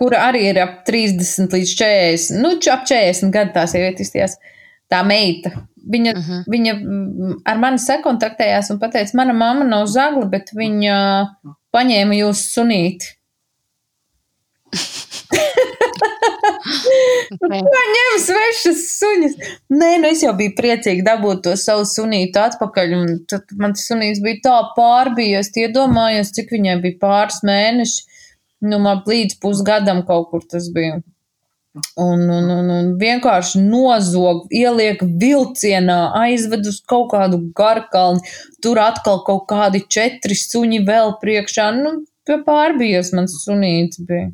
[0.00, 4.38] kura arī ir ap 30 līdz 40, nu, ap 40 gadu tā sieviete izties.
[4.94, 5.50] Tā meita.
[5.84, 6.30] Viņa, uh Mhm.
[6.30, 6.44] -huh.
[6.48, 11.26] viņa mm, ar mani sakontaktējās un teica, mana mamma nav zagla, bet viņa
[11.74, 13.04] paņēma jūsu sunīti.
[17.44, 17.62] okay.
[17.94, 19.34] Ņem svešas suņas.
[19.70, 23.86] Nē, nu es jau biju priecīga dabūt to savu sunītu atpakaļ, un tad man tas
[23.90, 27.98] sunīts bija tā pārbijies, iedomājos, cik viņai bija pāris mēneši,
[28.70, 31.00] nu man līdz pusgadam kaut kur tas bija.
[31.74, 38.22] Un, un, un, un vienkārši nozog, ieliek vilcienā, aizved uz kaut kādu garkalni,
[38.62, 41.96] tur atkal kaut kādi četri suņi vēl priekšā, nu,
[42.46, 44.30] pārbijies mans sunīts bija.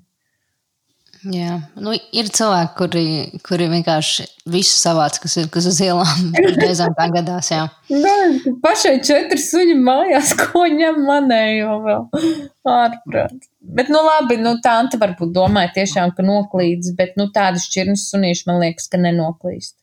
[1.28, 3.02] Jā, nu, ir cilvēki, kuri,
[3.44, 6.30] kuri vienkārši visu savāc, kas ir kas uz ielām.
[6.62, 7.66] Reizēm tā gadās, jā.
[7.92, 12.30] Nu, pašai četri suņi mājās, ko ņem manējo vēl
[12.72, 13.50] ārprāt.
[13.61, 18.48] Bet, nu labi, nu tante varbūt domāja tiešām, ka noklīdz, bet, nu tādi šķirnes sunīši
[18.48, 19.76] man liekas, ka nenoklīst.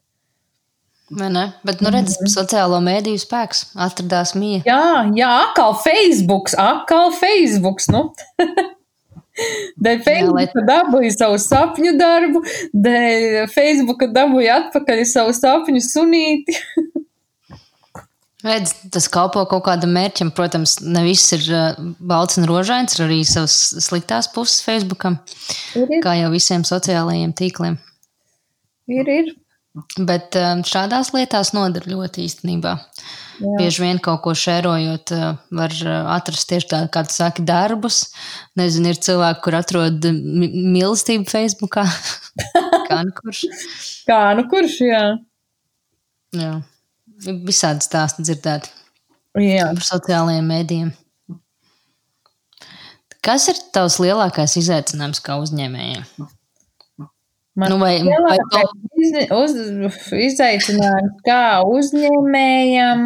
[1.14, 1.44] Vai ne?
[1.64, 4.66] Bet, nu, redz, sociālo mēdīju spēks atradās mīja.
[4.68, 8.10] Jā, jā, atkal Facebooks, atkal Facebooks, nu.
[9.84, 12.42] Dēļ Facebooka dabūja savu sapņu darbu,
[12.74, 16.58] dēļ Facebooka dabūja atpakaļ savu sapņu sunīti.
[18.48, 20.30] Redz, tas kalpo kaut kādam mērķim.
[20.38, 25.18] Protams, ne viss ir uh, balts un rožains, ir arī savas sliktās puses Facebookam,
[25.74, 27.80] Ir, ir, kā jau visiem sociālajiem tīkliem.
[28.94, 29.10] ir.
[29.10, 29.34] ir.
[29.98, 32.72] Bet um, šādās lietās noder ļoti īstenībā.
[33.38, 33.52] Jā.
[33.60, 38.00] Bieži vien kaut ko šērojot, uh, var uh, atrast tieši tādu, kā tu saki, darbus.
[38.58, 41.86] Nezinu, ir cilvēki, kur atrod mi- mīlestību Facebookā.
[42.90, 43.44] kā nu kurš?
[44.10, 45.04] Kā, nu kurš, jā.
[46.38, 46.54] Jā.
[47.28, 48.74] Visādi stāsti dzirdēti
[49.42, 49.70] Jā.
[49.74, 50.90] par sociālajiem mēdījiem.
[53.26, 56.06] Kas ir tavs lielākais izaicinājums kā uzņēmējiem?
[57.58, 59.54] Man Nu, vai- vai lielākais iz- uz,
[60.14, 63.02] izaicinājums kā uzņēmējam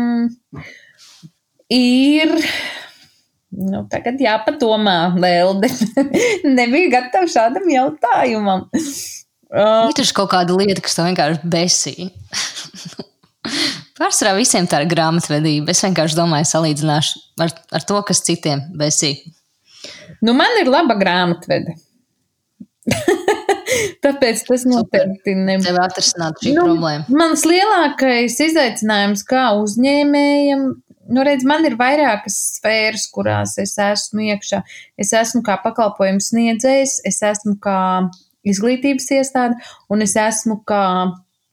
[1.71, 2.33] ir.
[3.51, 5.69] Nu, tagad jāpadomā, Lelde.
[6.57, 8.67] Nebija gatava šādam jautājumam.
[9.51, 11.95] Uh, Ir taču kaut kāda lieta, kas tev vienkārši besī.
[13.99, 15.71] Pārsvarā visiem tā ir grāmatvedība.
[15.73, 19.15] Es vienkārši domāju, salīdzināšu ar, ar to, kas citiem besī.
[20.23, 21.75] nu, man ir laba grāmatvede.
[24.03, 25.67] Tāpēc tas noteikti nebūs.
[25.67, 27.05] Tev atrisināt šī Nu, problēma.
[27.21, 30.65] Mans lielākais izaicinājums kā uzņēmējam,
[31.11, 34.61] nu, redz, man ir vairākas sfēras, kurās es esmu iekšā.
[35.01, 37.79] Es esmu kā pakalpojums sniedzējs, es esmu kā
[38.47, 39.57] izglītības iestāde,
[39.91, 40.83] un es esmu kā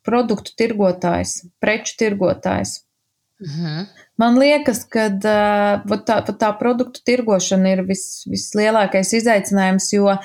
[0.08, 2.82] produktu tirgotājs, preču tirgotājs.
[3.44, 3.86] Mhm.
[4.18, 10.16] Man liekas, ka uh, tā, tā produktu tirgošana ir vis, vislielākais izaicinājums, jo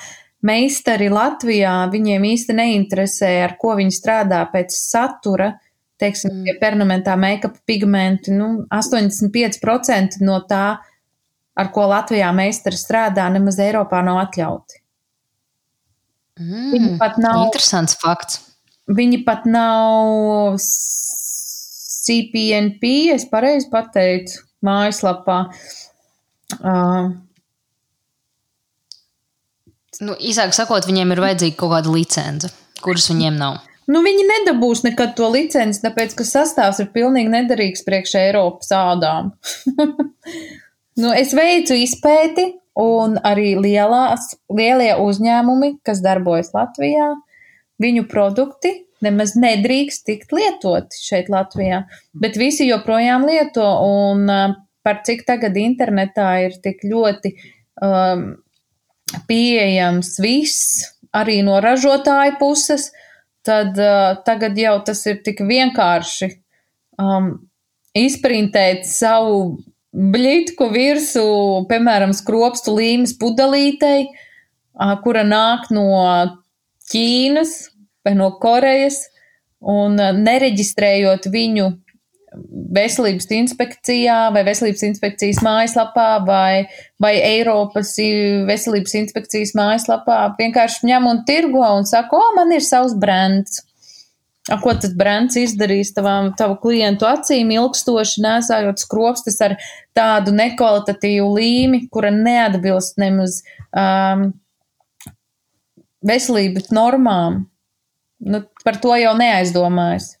[0.44, 5.54] meistari Latvijā viņiem īsti neinteresē, ar ko viņi strādā pēc satura.
[6.00, 6.42] Teiksim, Mm.
[6.42, 6.58] mm.
[6.60, 10.78] permanentā make-up pigmenti, nu, 85% no tā,
[11.56, 14.80] ar ko Latvijā meistari strādā, nemaz Eiropā nav atļauti.
[16.40, 16.98] Viņi Mm.
[16.98, 18.40] pat nav, Interesants fakts.
[18.90, 20.56] viņi pat nav
[22.04, 25.38] CPNP, es pareizi pateicu, mājaslapā.
[26.60, 27.12] Uh,
[30.02, 32.50] Nu, īsāk sakot, viņiem ir vajadzīga kaut kāda licence,
[32.82, 33.60] kuras viņiem nav.
[33.90, 39.34] Nu, viņi nedabūs nekad to licenci, tāpēc, ka sastāvs ir pilnīgi nederīgs priekš Eiropas ādām.
[41.02, 42.48] nu, es veicu izpēti,
[42.80, 47.12] un arī lielās, lielie uzņēmumi, kas darbojas Latvijā,
[47.82, 48.72] viņu produkti
[49.04, 51.84] nemaz nedrīkst tikt lietoti šeit Latvijā,
[52.16, 54.54] bet visi joprojām lieto, un uh,
[54.84, 57.34] par cik tagad internetā ir tik ļoti
[57.84, 58.30] um,
[59.28, 62.90] pieejams viss, arī no ražotāja puses,
[63.46, 66.30] tad uh, tagad jau tas ir tik vienkārši
[66.98, 67.34] um,
[67.94, 69.60] izprintēt savu
[69.94, 71.26] blītku virsū,
[71.70, 75.86] piemēram, skropstu līmes pudelītei, uh, kura nāk no
[76.90, 77.54] Ķīnas
[78.04, 78.98] vai no Korejas,
[79.60, 81.70] un uh, nereģistrējot viņu
[82.74, 86.64] veselības inspekcijā vai veselības inspekcijas mājaslapā vai,
[87.02, 87.94] vai Eiropas
[88.48, 93.62] veselības inspekcijas mājaslapā vienkārši ņem un tirgo un saka, o, man ir savs brands.
[94.52, 99.56] A, ko tas brands izdarīs tavām, tavu klientu acīm ilgstoši nesājot skropstas ar
[99.96, 103.38] tādu nekvalitatīvu līmi, kura neatbilst nemaz
[103.72, 104.26] um,
[106.04, 107.46] veselības normām.
[108.24, 110.14] Nu, par to jau neaizdomājas.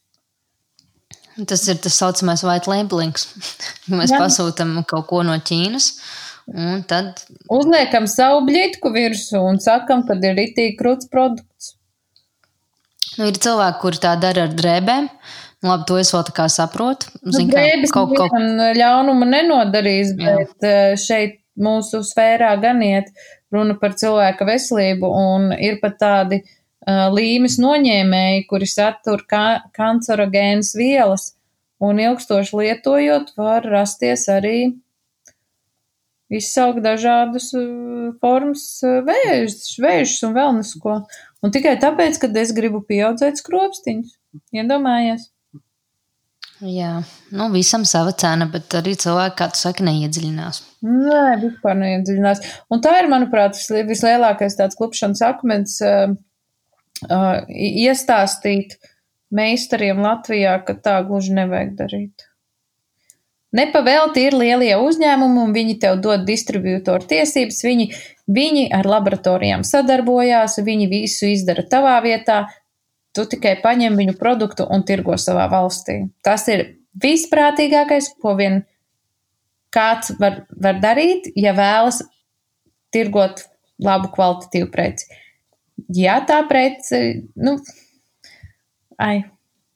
[1.34, 3.26] Tas ir tas saucamais white labelings.
[3.90, 4.20] Mēs Jā.
[4.22, 5.88] pasūtām kaut ko no Ķīnas,
[6.54, 11.74] un tad Uzliekam savu bļitku virsū un sakam, ka ir itī krūts produkts.
[13.18, 15.10] nu, ir cilvēki, kuri tā dara ar drēbēm.
[15.64, 17.08] Nu, labi, to es vēl tā kā saprotu.
[17.22, 20.34] Nu, Zin, kā Drēbes kaut, kaut, nevienam ļaunumu nenodarīs, Jā.
[20.36, 23.08] bet eh, šeit mūsu sfērā gan iet
[23.54, 26.52] runa par cilvēka veselību un ir pat tādi uh,
[26.86, 29.44] līmes noņēmēji, kuri satur ka
[29.76, 31.30] kancerogēnas vielas
[31.84, 34.58] un ilgstoši lietojot var rasties arī
[36.34, 40.98] izsaukt dažādus uh, formas vēžus, vēžus un vēl nesko.
[41.44, 44.16] Un tikai tāpēc, ka es gribu pieaudzēt skropstiņus.
[44.56, 45.30] Iedomājies!
[46.64, 46.90] jā,
[47.34, 50.60] nu, visam sava cena, bet arī cilvēki, kā tu saki, neiedziļinās.
[50.86, 52.42] Nē, vispār neiedziļinās.
[52.72, 56.14] Un tā ir, manuprāt, visli- vislielākais tāds klupšanas akmens uh,
[57.02, 58.78] uh, iestāstīt
[59.34, 62.28] meistariem Latvijā, ka tā gluži nevajag darīt.
[63.54, 67.60] Nepavēlti ir lielie uzņēmumi, un viņi tev dod distribūtoru tiesības.
[67.62, 67.86] Viņi,
[68.34, 72.44] viņi ar laboratorijām sadarbojās, viņi visu izdara tavā vietā.
[73.14, 76.00] Tu tikai paņem viņu produktu un tirgo savā valstī.
[76.26, 76.64] Tas ir
[76.98, 78.64] visprātīgākais, ko vien
[79.74, 82.02] kāds var, var darīt, ja vēlas
[82.94, 83.46] tirgot
[83.82, 85.06] labu kvalitatīvu preci.
[85.94, 87.00] Ja tā prece,
[87.34, 87.56] nu,
[89.02, 89.24] ai,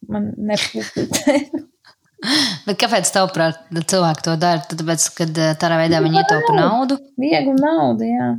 [0.09, 1.65] man nepatīk.
[2.67, 4.63] Bet kāpēc tavuprāt cilvēki to dara?
[4.67, 6.99] Tāpēc, ka eh, tādā veidā viņi ietaupa naudu.
[7.21, 8.31] Viegli nauda, jā.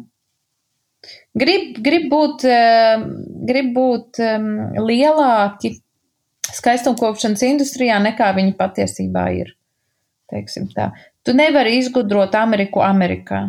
[1.40, 3.06] Grib, grib būt, eh,
[3.48, 4.50] grib būt um,
[4.84, 5.78] lielāki
[6.58, 9.54] skaistumkopšanas industrijā nekā viņi patiesībā ir.
[10.30, 10.92] Teiksim tā.
[11.26, 13.46] Tu nevari izgudrot Ameriku Amerikā.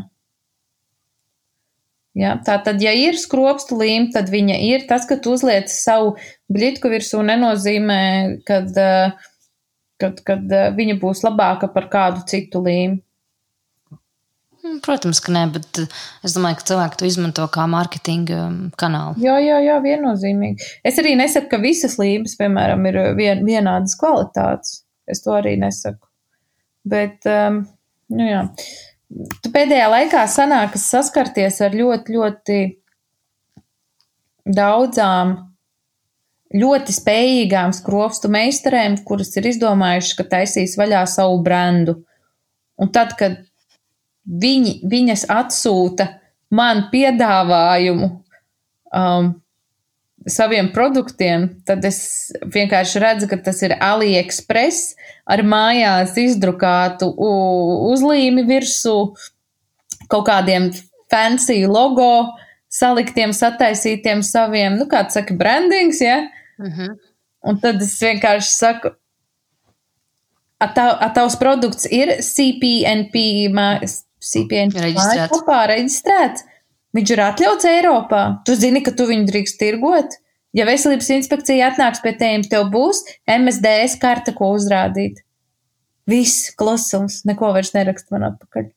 [2.19, 4.87] Ja, tā tad, ja ir skropstu līme, tad viņa ir.
[4.89, 6.17] Tas, ka tu uzliec savu
[6.51, 8.01] bļitku virsū, nenozīmē,
[8.49, 9.13] kad, eh,
[10.01, 12.99] kad, kad eh, viņa būs labāka par kādu citu līmi.
[14.85, 19.15] Protams, ka nē, bet eh, es domāju, ka cilvēki to izmanto kā mārketinga um, kanālu.
[19.23, 20.67] Jā, jā, jā, viennozīmīgi.
[20.91, 24.83] Es arī nesaku, ka visas lības, piemēram, ir vien, vienādas kvalitātes.
[25.11, 26.11] Es to arī nesaku.
[26.91, 27.63] Bet, um,
[28.11, 28.45] nu jā.
[29.11, 32.59] Tu pēdējā laikā sanākas saskarties ar ļoti, ļoti
[34.47, 35.35] daudzām
[36.55, 42.01] ļoti spējīgām skropstu meistarēm, kuras ir izdomājušas, ka taisīs vaļā savu brendu.
[42.81, 43.39] Un tad, kad
[44.27, 46.09] viņi, viņas atsūta
[46.55, 49.31] man piedāvājumu um,
[50.29, 54.95] saviem produktiem, tad es vienkārši redzu, ka tas ir AliExpress
[55.31, 57.09] ar mājās izdrukātu
[57.91, 58.97] uzlīmi virsū,
[60.11, 60.71] kaut kādiem
[61.11, 62.37] fancy logo,
[62.71, 66.23] saliktiem, sataisītiem saviem, nu, kā tu saki, brandings, ja?
[66.59, 66.81] Uh mhm.
[66.81, 66.99] -huh.
[67.41, 68.91] Un tad es vienkārši saku,
[70.61, 73.49] a tavs produkts ir CPNP,
[74.21, 75.33] CPNP reģistrēts.
[75.33, 76.45] Kopā reģistrēts.
[76.97, 78.23] Viņš ir atļauts Eiropā.
[78.47, 80.17] Tu zini, ka tu viņu drīkst tirgot.
[80.57, 85.23] Ja veselības inspekcija atnāks pie tevis, tev būs MSDS karte, ko uzrādīt.
[86.11, 88.73] Viss klusums, neko vairs nerakst man atpakaļ.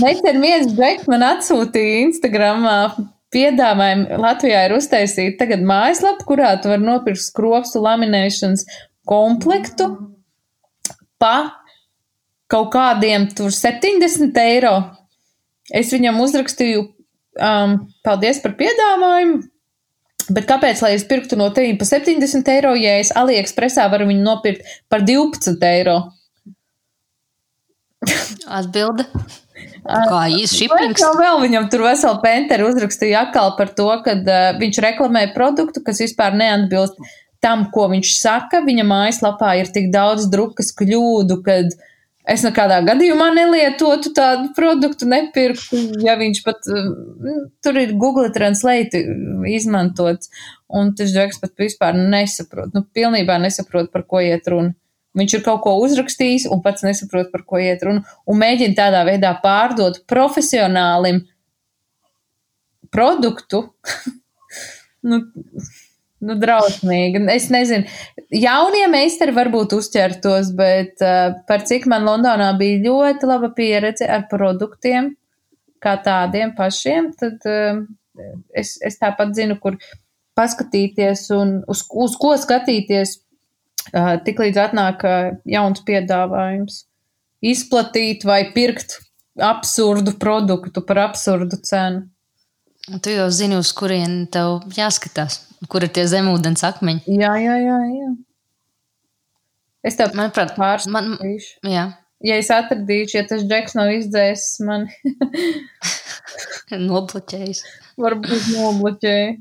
[0.00, 2.78] Nesen viens džeks man atsūtīja Instagramā
[3.34, 8.64] piedāvājumu Latvijā ir uztaisīta tagad mājaslapa, kurā tu vari nopirkt skropstu laminēšanas
[9.08, 9.90] komplektu
[11.20, 11.34] pa
[12.50, 14.76] kaut kādiem tur 70 eiro.
[15.74, 16.82] Es viņam uzrakstīju,
[17.42, 19.40] um, paldies par piedāvājumu,
[20.30, 24.22] bet kāpēc, lai es pirktu no tevis pa 70 eiro, ja es AliExpressā varu viņu
[24.26, 25.98] nopirkt par 12 eiro?
[28.46, 29.08] Atbilde.
[29.86, 31.00] Kā īsi šipings?
[31.00, 35.82] Jā, vēl viņam tur veselu penteri uzrakstīja atkal par to, ka uh, viņš reklamē produktu,
[35.86, 36.98] kas vispār neatbilst
[37.42, 38.62] tam, ko viņš saka.
[38.66, 41.76] Viņa mājaslapā ir tik daudz drukas kļūdu, kad
[42.26, 46.88] es nekādā gadījumā nelietotu tādu produktu, nepirktu, ja viņš pat uh,
[47.64, 49.02] tur ir Google Translate
[49.50, 50.32] izmantots.
[50.66, 54.74] Un tas Džeks pat vispār nesaprot, nu, pilnībā nesaprot, par ko iet runa.
[55.16, 59.04] Viņš ir kaut ko uzrakstījis un pats nesaprot, par ko iet runa, un mēģina tādā
[59.08, 61.22] veidā pārdot profesionālim
[62.92, 63.62] produktu.
[65.08, 65.22] nu,
[66.24, 67.22] nu, drausmīgi.
[67.32, 67.88] Es nezinu,
[68.32, 74.26] jaunie meistari varbūt uzķertos, bet uh, par cik man Londonā bija ļoti laba pieredze ar
[74.30, 75.12] produktiem,
[75.82, 77.84] kā tādiem pašiem, tad uh,
[78.56, 79.78] es, es tāpat zinu, kur
[80.36, 83.20] paskatīties un uz, uz ko skatīties
[84.26, 85.04] tiklīdz atnāk
[85.48, 86.84] jauns piedāvājums.
[87.44, 88.98] Izplatīt vai pirkt
[89.40, 92.06] absurdu produktu par absurdu cenu.
[93.02, 95.40] Tu jau zini, uz kurien tev jāskatās,
[95.72, 97.04] kur ir tie zemūdens akmeņi.
[97.20, 97.78] Jā, jā, jā.
[97.92, 98.10] jā.
[99.86, 100.92] Es tev Manuprāt, pārspīšu.
[100.94, 101.16] Man,
[101.70, 101.86] jā.
[102.24, 104.90] Ja es atradīšu, ja tas džeks nav izdzēsis mani.
[106.90, 107.60] Nobloķējis.
[108.00, 109.36] Varbūt nobloķēja.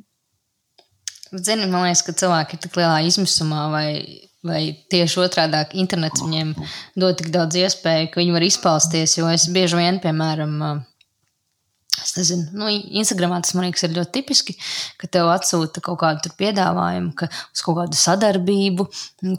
[1.35, 3.87] Zini, man liekas, ka cilvēki ir tik lielā izmisumā vai
[4.45, 6.51] Vai tieši otrādi internets viņiem
[7.01, 9.15] dod tik daudz iespēju, ka viņi var izpausties.
[9.17, 10.59] Jo es bieži vien, piemēram,
[12.07, 12.69] es nezinu, nu,
[13.01, 14.55] Instagramā tas man liekas, ir ļoti tipiski,
[15.01, 18.87] ka tev atsūta kaut kādu piedāvājumu, ka uz kaut kādu sadarbību,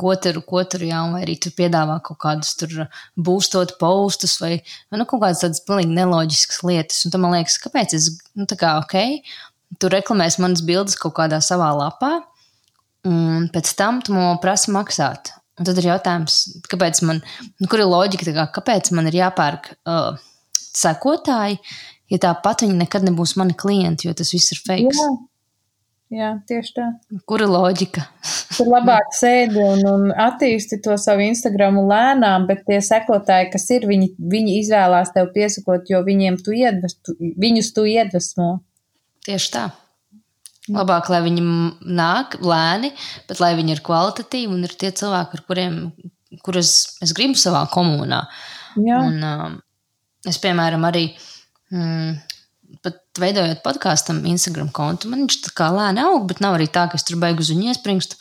[0.00, 2.86] ko tur, ko tur jā, vai arī tur piedāvā kaut kādus tur
[3.16, 4.56] būstot postus vai
[4.94, 7.04] nu, kaut kādas tādas pilnīgi neloģiskas lietas.
[7.06, 8.96] Un tad man liekas, kāpēc es, nu, tā kā, ok,
[9.80, 12.18] tu reklamēsi manas bildes kaut kādā savā lapā
[13.06, 15.32] un pēc tam tu man prasi maksāt.
[15.56, 17.22] Un tad ir jautājums, kāpēc man,
[17.62, 20.18] nu, kur ir loģika, kā, kāpēc man ir jāpērk uh,
[20.76, 21.60] sekotāji,
[22.12, 24.92] ja tāpat viņi nekad nebūs mani klienti, jo tas viss ir fake.
[24.92, 25.14] Jā.
[26.06, 26.84] Jā, tieši tā.
[27.26, 28.04] Kur ir loģika?
[28.54, 33.88] Tur labāk sēdi un, un attīsti to savu Instagram lēnām, bet tie sekotāji, kas ir,
[33.90, 38.48] viņi, viņi izvēlās tev piesakot, jo viņiem tu iedvesmo, viņus tu iedvesmo.
[39.26, 39.66] Tieši tā.
[40.70, 41.42] Labāk, lai viņi
[41.98, 42.92] nāk lēni,
[43.26, 45.80] bet lai viņi ir kvalitatīvi un ir tie cilvēki, ar kuriem
[46.46, 48.24] kurus es gribu savā komunā.
[48.78, 49.02] Jā.
[49.02, 49.58] Un, um,
[50.26, 51.08] es, piemēram, arī
[51.74, 52.16] mm,
[52.84, 56.86] pat veidojot podkāstam Instagram kontu, man viņš tā kā lēni aug, bet nav arī tā,
[56.90, 58.18] ka es tur beigu uz viņu iespringstu.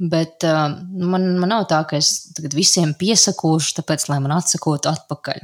[0.00, 4.88] Bet uh, man, man nav tā, ka es tagad visiem piesakūšu, tāpēc, lai man atsakotu
[4.88, 5.42] atpakaļ.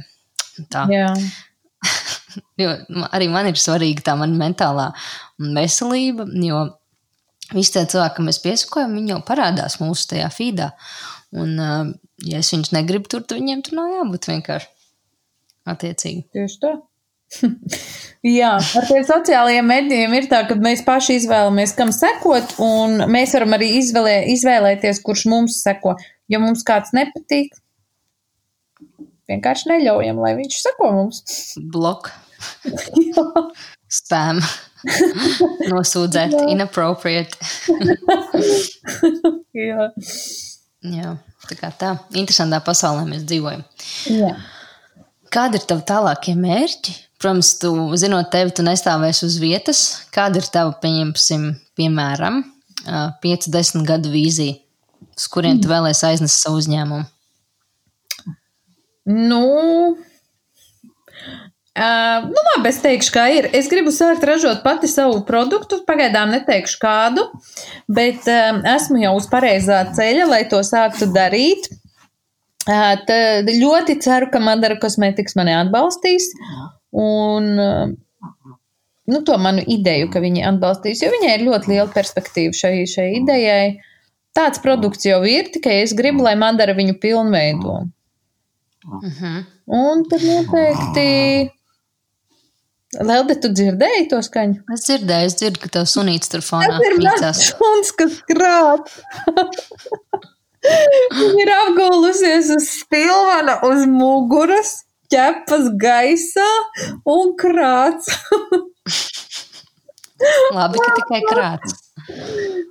[0.73, 0.87] Tā.
[0.89, 1.11] Jā.
[2.61, 2.71] jo
[3.13, 4.87] arī man ir svarīga tā mana mentālā
[5.37, 6.63] veselība, jo
[7.53, 10.71] visi tie cilvēki, kam mēs piesakojam, viņi jau parādās mūsu tajā feedā.
[11.37, 11.93] Un, uh,
[12.25, 14.73] ja es viņus negribu tur, tad viņiem tur nav jābūt vienkārši
[15.69, 16.29] attiecīgi.
[16.33, 16.77] Tieši tā.
[18.39, 23.35] Jā, ar tiem sociālajiem medijiem ir tā, ka mēs paši izvēlamies, kam sekot, un mēs
[23.37, 25.95] varam arī izvēlē, izvēlēties, kurš mums seko.
[26.31, 27.53] Ja mums kāds nepatīk,
[29.31, 31.23] vienkārši neļaujam, lai viņš sako mums.
[31.73, 32.11] Blok.
[33.91, 34.41] Spam.
[35.71, 37.37] Nosūdzēt, inappropriate.
[39.57, 39.89] Jā.
[40.87, 41.15] Jā,
[41.47, 41.95] tā kā tā.
[42.15, 43.63] Interesantā pasaulē mēs dzīvojam.
[44.13, 44.35] Jā.
[45.33, 46.93] Kādi ir tavi tālākie mērķi?
[47.17, 49.83] Protams, tu zinot tevi, tu nestāvēsi uz vietas.
[50.13, 51.49] Kāda ir tava, pieņemsim,
[51.79, 52.43] piemēram,
[53.23, 54.59] 5-10 gadu vīzija,
[55.17, 57.07] uz kurien tu vēlēsi aiznest savu uzņēmumu?
[59.07, 59.43] Nu,
[61.77, 63.47] Uh, nu, labi, es teikšu, kā ir.
[63.53, 65.77] Es gribu sākt ražot pati savu produktu.
[65.85, 67.27] Pagaidām neteikšu kādu,
[67.85, 71.69] bet uh, esmu jau uz pareizā ceļa, lai to sāktu darīt.
[72.65, 76.31] Uh, tad ļoti ceru, ka Madara kosmētikas mani atbalstīs.
[76.91, 77.91] Un uh,
[79.07, 83.07] nu, to manu ideju, ka viņi atbalstīs, jo viņai ir ļoti liela perspektīva šai, šai
[83.21, 83.67] idejai.
[84.37, 87.77] Tāds produkts jau ir, tikai es gribu, lai Madara viņu pilnveido.
[88.87, 89.43] Uh -huh.
[89.67, 91.51] Un tad noteikti.
[93.03, 94.61] Lelde, tu dzirdēji to skaņu?
[94.73, 98.87] Es dzirdēju, es dzirdu, ka tev sunīts tur fonā Tas ir mans suns, kas krāp.
[101.19, 106.47] Viņa ir apgulusies uz spilvana, uz muguras, ķepas gaisā
[107.07, 108.09] un krāts.
[110.57, 111.75] Labi, ka tikai krāts.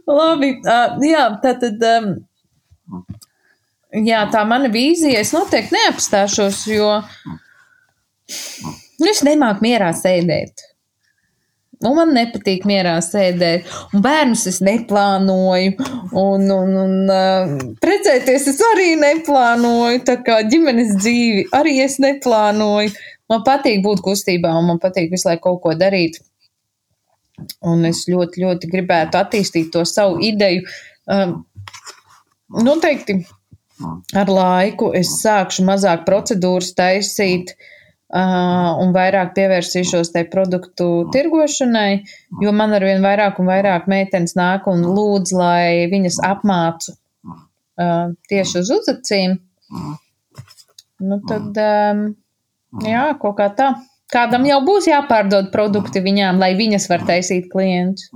[0.09, 1.83] Labi, uh, jā, tātad.
[1.97, 2.07] Um,
[4.07, 5.21] jā, tā mana vīzija.
[5.23, 6.91] Es noteikti neapstāšos, jo
[9.07, 10.67] es nemāku mierā sēdēt.
[11.85, 13.67] Un man nepatīk mierā sēdēt.
[13.93, 15.75] Un bērnus es neplānoju.
[16.17, 17.53] Un, un, un uh,
[17.85, 20.01] precēties es arī neplānoju.
[20.09, 22.95] Tā kā ģimenes dzīvi arī es neplānoju.
[23.29, 26.21] Man patīk būt kustībā un man patīk visu laiku kaut ko darīt.
[27.69, 30.65] Un es ļoti, ļoti gribētu attīstīt to savu ideju.
[31.13, 31.43] Um,
[32.57, 33.21] noteikti
[34.17, 37.73] ar laiku es sākšu mazāk procedūras taisīt uh,
[38.15, 42.05] un vairāk pievērsīšos tai produktu tirgošanai,
[42.43, 48.63] jo man arvien vairāk un vairāk meitenes nāk un lūdz, lai viņas apmācu uh, tieši
[48.63, 49.37] uz uzacīm.
[51.03, 52.07] Nu tad, um,
[52.87, 53.75] jā, kaut kā tā.
[54.13, 58.07] Kādam jau būs jāpārdod produkti viņām, lai viņas var taisīt klientus.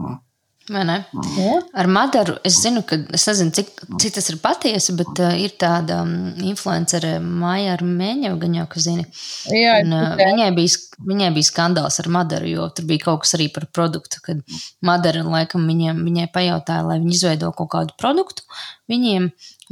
[1.82, 5.54] Ar Madaru es zinu, ka es nezinu, cik, cik tas ir patiesi, bet uh, ir
[5.60, 6.12] tāda um,
[6.46, 9.06] influencere Maija Armēņa, gan jau, ka zini.
[9.50, 13.34] Jā, Un, uh, viņai, bija, viņai bija skandāls ar Madaru, jo tur bija kaut kas
[13.38, 14.44] arī par produktu, kad
[14.86, 18.46] Madara laikam viņiem, viņai pajautāja, lai viņi izveido kaut kādu produktu
[18.90, 19.28] viņiem,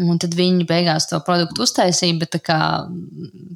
[0.07, 2.61] un tad viņi beigās to produktu uztaisīja, bet tā kā,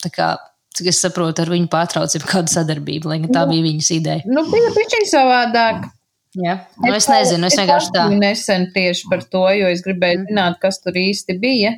[0.03, 0.33] tā kā
[0.77, 4.25] cik es saprotu, ar viņu pārtrauc jau kādu sadarbību, lai gan tā bija viņas ideja.
[4.29, 5.91] Nu, bija pišķiņ savādāk.
[6.33, 8.07] Jā, nu, es nezinu, es vienkārši tā.
[8.09, 11.75] biju nesen tieši par to, jo es gribēju zināt, kas tur īsti bija.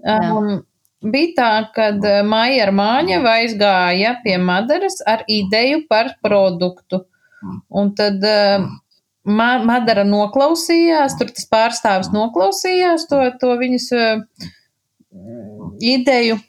[0.00, 0.62] Um,
[1.04, 1.90] bija tā, ka
[2.24, 7.02] Maija ar Māņevu aizgāja pie Madaras ar ideju par produktu.
[7.68, 8.64] Un tad uh,
[9.28, 14.48] Ma Madara noklausījās, tur tas pārstāvis noklausījās to, to viņas uh,
[15.76, 16.40] ideju.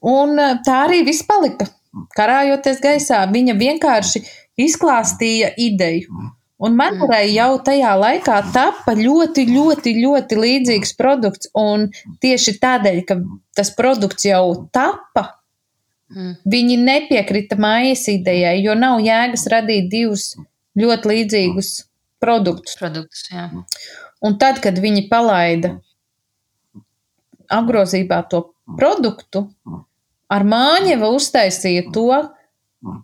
[0.00, 1.68] Un uh, tā arī viss palika.
[2.16, 4.24] Karājoties gaisā, viņa vienkārši
[4.64, 6.30] izklāstīja ideju.
[6.60, 11.48] Un Madarai jau tajā laikā tapa ļoti, ļoti, ļoti līdzīgs produkts.
[11.56, 11.88] Un
[12.20, 13.16] tieši tādēļ, ka
[13.56, 15.40] tas produkts jau tapa,
[16.10, 16.32] Mm.
[16.42, 20.32] viņi nepiekrita mājas idejai, jo nav jēgas radīt divus
[20.78, 21.68] ļoti līdzīgus
[22.22, 22.74] produktus.
[22.80, 23.46] Produkts, jā.
[24.20, 25.76] Un tad, kad viņi palaida
[27.50, 28.42] apgrozībā to
[28.74, 29.46] produktu,
[30.30, 32.10] ar māņeva uztaisīja to,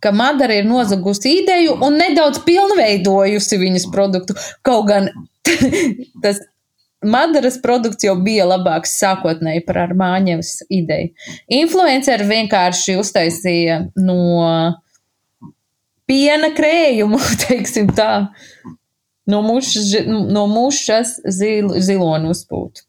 [0.01, 4.37] ka Madara ir nozagusi ideju un nedaudz pilnveidojusi viņas produktu.
[4.67, 5.11] Kaut gan
[6.25, 6.41] tas
[7.05, 11.13] Madaras produkts jau bija labāks sākotnēji par ar māņevas ideju.
[11.59, 14.17] Influenceri vienkārši uztaisīja no
[16.09, 18.11] piena krējumu, teiksim tā,
[19.29, 22.87] no mušas, no mušas zil, ziloņu uzpūt.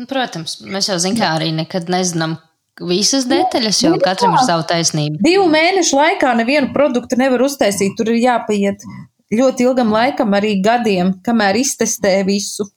[0.00, 2.38] Nu, Protams, mēs jau zinām, kā arī nekad nezinām
[2.80, 5.20] visas detaļas, jo katram ir sava taisnība.
[5.24, 7.96] Divu mēnešu laikā nevienu produktu nevar uztaisīt.
[7.98, 8.84] Tur ir jāpaiet
[9.32, 12.68] ļoti ilgam laikam, arī gadiem, kamēr iztestē visu.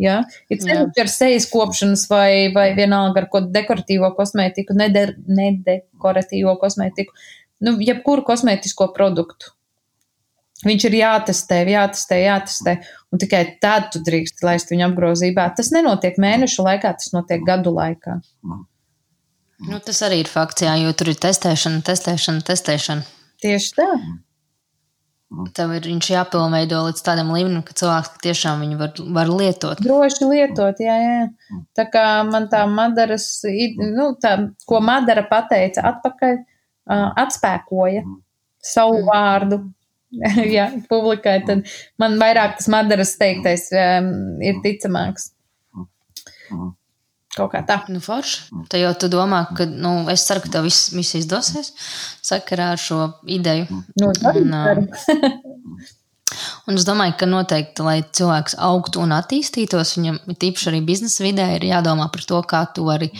[0.00, 0.20] Ja?
[0.52, 7.16] Ir ceļš ar sejas kopšanas vai, vai vienalga ar ko dekoratīvo kosmētiku, neder, nedekoratīvo kosmētiku,
[7.64, 9.54] nu, jebkuru kosmētisko produktu.
[10.64, 12.78] Viņš ir jātestē, jātestē, jātestē,
[13.12, 15.50] un tikai tad tu drīkst laist viņu apgrozībā.
[15.56, 18.16] Tas nenotiek mēnešu laikā, tas notiek gadu laikā.
[19.64, 23.06] Nu, tas arī ir fakts, jā, jo tur ir testēšana, testēšana, testēšana.
[23.40, 23.90] Tieši tā.
[25.56, 29.80] Tev ir jāpilnveido līdz tādam līmenim, ka cilvēks tiešām viņu var, var lietot.
[29.82, 31.56] Droši lietot, jā, jā.
[31.74, 33.26] Tā kā man tā Madaras,
[33.80, 34.36] nu, tā,
[34.68, 36.38] ko Madara pateica atpakaļ,
[37.24, 38.04] atspēkoja
[38.62, 39.08] savu mm.
[39.10, 39.60] vārdu.
[40.56, 41.66] jā, publikai, tad
[42.00, 44.12] man vairāk tas Madaras teiktais um,
[44.44, 45.32] ir ticamāks.
[47.36, 47.82] Kaut kā tā.
[47.92, 48.46] Nu, forši.
[48.72, 51.74] Tad jau tu domā, ka, nu, es ceru, ka tev viss, viss izdosies
[52.24, 53.66] sakarā ar šo ideju.
[54.00, 54.56] Nu, un,
[56.68, 61.50] un es domāju, ka noteikti, lai cilvēks augtu un attīstītos, viņam tīpaši arī biznesa vidē
[61.58, 63.12] ir jādomā par to, kā tu vari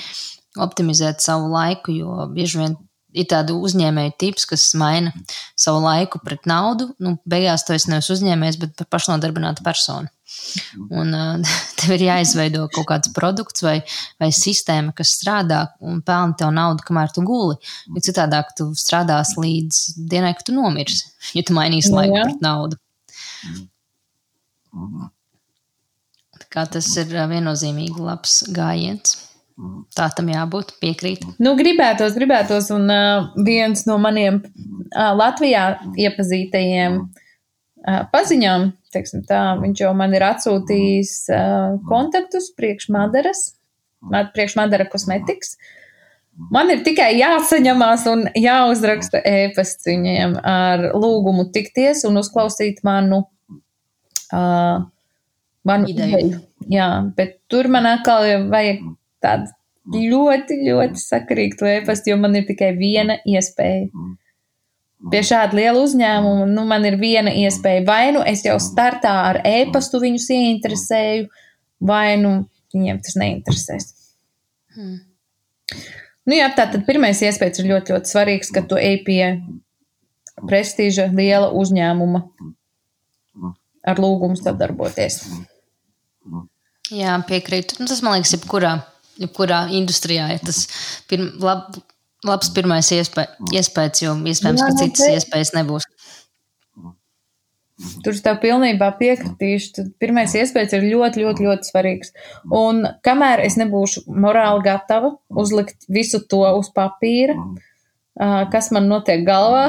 [0.64, 2.80] optimizēt savu laiku, jo bieži vien
[3.16, 5.12] ir tāda uzņēmēja tips, kas maina
[5.58, 6.90] savu laiku pret naudu.
[7.02, 10.08] Nu, beigās tu esi nevis uzņēmējs, bet pašnodarbināta persona.
[10.90, 13.76] Un uh, tev ir jāizveido kaut kāds produkts vai,
[14.22, 17.58] vai sistēma, kas strādā un pelna tev naudu, kamēr tu guli.
[17.94, 21.06] Jo citādāk tu strādās līdz dienai, kad tu nomirsi,
[21.38, 22.80] ja tu mainīsi Nu, laiku pret naudu.
[26.36, 29.22] Tā kā tas ir viennozīmīgi labs gājiens.
[29.96, 31.22] Tā tam jābūt, piekrīt.
[31.40, 35.62] Nu, gribētos, gribētos, un uh, viens no maniem uh, Latvijā
[35.96, 37.22] iepazītajiem uh,
[38.12, 41.12] paziņām, teiksim tā, viņš jau man ir atsūtījis
[41.88, 43.42] kontaktus priekš Madaras,
[44.02, 45.56] ma- priekš Madara kosmetikas.
[46.52, 53.22] Man ir tikai jāsaņemās un jāuzraksta ēpasts viņiem ar lūgumu tikties un uzklausīt manu,
[54.36, 54.82] uh,
[55.64, 56.18] manu Ideju.
[56.18, 56.40] ideju.
[56.72, 58.82] Jā, bet tur man atkal vajag
[59.24, 59.48] tādu
[59.96, 63.86] ļoti, ļoti sakarīgu to ēpastu, jo man ir tikai viena iespēja.
[65.12, 67.84] Pie šāda liela uzņēmuma nu, man ir viena iespēja.
[67.86, 71.26] Vai nu es jau startā ar ēpastu viņus ieinteresēju,
[71.84, 72.32] vai nu
[72.74, 73.92] viņiem tas neinteresēs.
[74.76, 74.96] Hmm.
[76.26, 79.20] Nu, jā, tā tad pirmais iespējas ir ļoti, ļoti svarīgs, ka tu ej pie
[80.48, 82.24] prestiža liela uzņēmuma
[83.86, 85.20] ar lūgumu sadarboties.
[86.90, 87.78] Jā, piekrītu.
[87.80, 88.72] Nu, tas man liekas, jebkurā,
[89.22, 90.64] jebkurā industrijā ir tas
[91.10, 91.78] pirm, lab,
[92.28, 95.86] labs pirmais iespēja, iespējas, jo iespējams, ka nu, citas te- iespējas nebūs.
[97.76, 99.72] Tur es tev pilnībā piekritīšu.
[99.76, 102.14] Tad pirmais iespējas ir ļoti, ļoti, ļoti svarīgs.
[102.56, 107.36] Un kamēr es nebūšu morāli gatava uzlikt visu to uz papīra,
[108.52, 109.66] kas man notiek galvā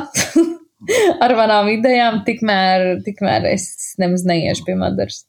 [1.26, 3.68] ar manām idejām, tikmēr, tikmēr es
[4.00, 5.26] nemaz neiešu pie Madaras.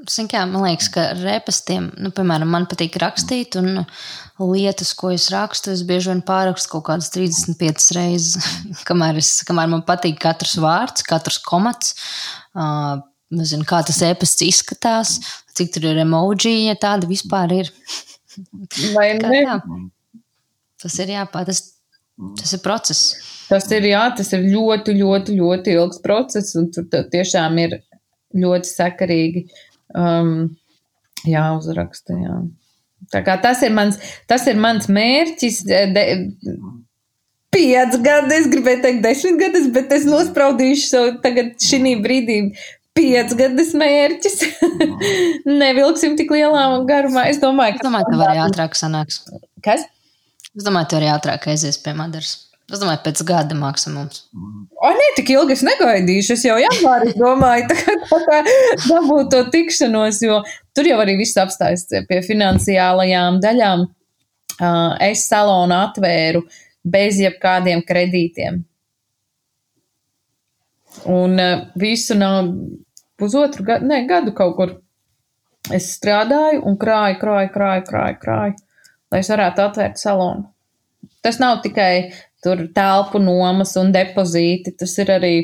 [0.00, 3.82] Kā, man liekas, ka repastiem, nu, piemēram, man patīk rakstīt, un
[4.40, 8.48] lietas, ko es rakstu, es bieži vien pārakstu kaut kādas 35 reizes,
[8.88, 11.92] kamēr, es, kamēr man patīk katrs vārds, katrs komats.
[12.56, 15.18] Uh, nezinu, kā tas e-pasts izskatās,
[15.56, 17.72] cik tur ir emoji, ja tāda vispār ir.
[18.96, 19.44] Vai ne?
[20.80, 21.64] Tas ir jāpā, tas,
[22.48, 23.18] ir process.
[23.50, 27.82] Tas ir, jā, tas ir ļoti, ļoti, ļoti ilgs process, un tur tiešām ir
[28.40, 29.50] ļoti sakarīgi
[29.98, 30.34] um,
[31.28, 32.16] jāuzraksta.
[32.18, 32.36] Jā.
[33.10, 33.98] Tā kā tas ir mans,
[34.30, 35.64] tas ir mans mērķis.
[35.66, 36.04] De,
[37.50, 42.36] Pieci gadi, es gribēju teikt, desmit gadus, bet es nospraudīšu savu tagad šī brīdī
[42.94, 44.36] pieci gadus mērķis.
[45.62, 47.26] Nevilksim tik lielā garumā.
[47.30, 49.24] Es domāju, Es domāju, ka arī ātrāk sanāks.
[49.66, 49.82] Kas?
[50.54, 52.36] Es domāju, ka arī ātrāk aizies pie Madaras.
[52.70, 54.22] Es domāju, pēc gada maksimums.
[54.78, 56.36] O, nē, tik ilgi es negaidīšu.
[56.36, 58.40] Es jau janvārī domāju, tā kā, tā kā
[58.84, 60.40] dabūt to tikšanos, jo
[60.76, 63.88] tur jau arī viss apstājas pie finansiālajām daļām.
[64.60, 66.44] Uh, Es salonu atvēru
[66.84, 68.60] bez jebkādiem kredītiem.
[71.10, 72.52] Un uh, visu nav
[73.20, 74.78] pusotru gadu, ne, gadu kaut kur.
[75.74, 78.56] Es strādāju un krāju, krāju, krāju, krāju, krāju,
[79.12, 80.48] lai es varētu atvērt salonu.
[81.24, 82.10] Tas nav tikai
[82.44, 85.34] tur telpu nomas un depozīti, tas ir arī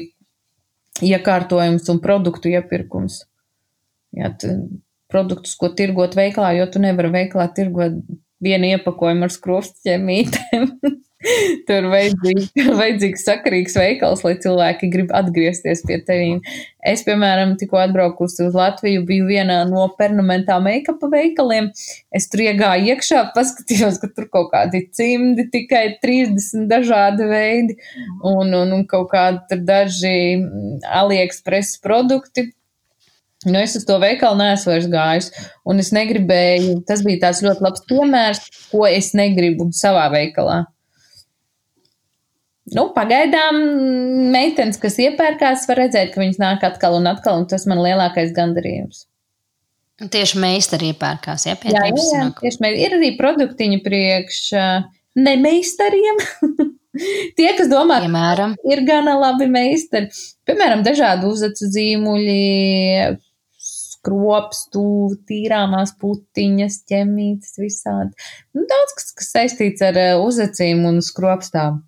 [1.04, 3.22] iekārtojums un produktu iepirkums.
[4.16, 4.52] Jā, tu,
[5.12, 7.98] produktus, ko tirgot veikalā, jo tu nevari veikalā tirgot
[8.44, 10.70] vienu iepakojumu ar skrostķēmītēm.
[11.66, 16.42] Tur vajadzīgs, vajadzīgs sakarīgs veikals, lai cilvēki grib atgriezties pie tevīm.
[16.86, 21.70] Es, piemēram, tikko atbraukusi uz Latviju, biju vienā no permanentā make-upa veikaliem.
[22.14, 27.78] Es tur iegāju iekšā, paskatījos, ka tur kaut kādi cimdi, tikai 30 dažādi veidi
[28.20, 32.50] un, un, un kaut kādi daži mm, AliExpress produkti.
[33.44, 35.26] Nu, es uz to veikalu neesmu vairs gājis,
[35.68, 36.78] un es negribēju.
[36.88, 40.62] Tas bija tāds ļoti labs piemērs, ko es negribu savā veikalā.
[42.74, 43.60] Nu, pagaidām
[44.32, 48.32] meitenes, kas iepērkās, var redzēt, ka viņas nāk atkal un atkal, un tas man lielākais
[48.34, 49.04] gandarījums.
[49.96, 52.16] Tieši meistari iepērkās, ja pie Jā, jā, tevis jā.
[52.16, 52.40] sanāk.
[52.42, 54.40] Tieši mē- ir arī produktiņi priekš
[55.16, 56.18] nemeistariem.
[57.36, 60.10] Tie, kas domā, Piemēram, ir gana labi meistari.
[60.48, 62.36] Piemēram, dažādi uzacu zīmuļi,
[64.06, 68.14] skropstu, tīrāmās putiņas, ķemītes, visādi.
[68.54, 71.82] Nu, daudz kas, kas saistīts ar uh, uzacīm un skropstām.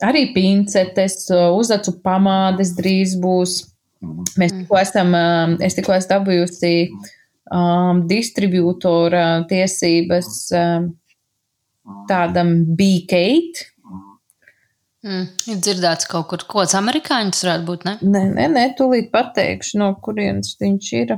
[0.00, 3.58] Arī pincetes, uh, uzacu pamādes drīz būs.
[4.40, 6.74] Mēs tikko esam, uh, es tikko esmu dabūjusi
[7.52, 10.88] um, distribūtora tiesības um,
[12.08, 13.68] tādam B-Kate.
[15.06, 17.94] Mm, ir dzirdēts kaut kur, ko tas amerikāņu tas varētu būt, ne?
[18.02, 21.14] Nē, nē, nē, tūlīt pateikšu, no kurienes viņš ir.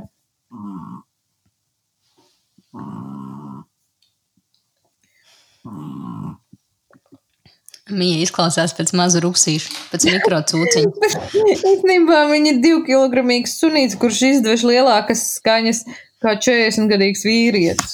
[7.93, 11.11] Mija izklausās pēc maza rupsīša, pēc mikrocūciņa.
[11.73, 15.83] Īstenībā viņa ir divkilogramīgs sunīts, kurš izdevš lielākas skaņas
[16.23, 17.91] kā 40 gadīgs vīrietis.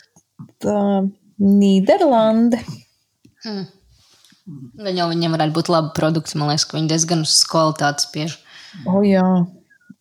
[0.60, 0.80] Tā
[1.40, 2.60] Nīderlande.
[4.80, 8.36] Gan jau viņiem varētu būt labi produkti, man liekas, ka viņi diezgan uz kvalitātes spiež.
[8.90, 9.24] O jā,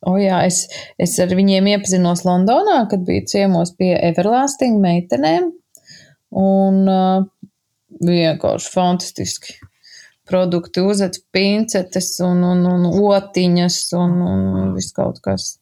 [0.10, 0.64] o jā es,
[1.02, 5.52] es ar viņiem iepazinos Londonā, kad biju ciemos pie Everlasting meitenēm.
[6.40, 7.24] Un uh,
[8.06, 9.56] vienkārši fantastiski.
[10.30, 15.56] Produkti uzec pincetes un, un, un otiņas un, un viss kaut kas.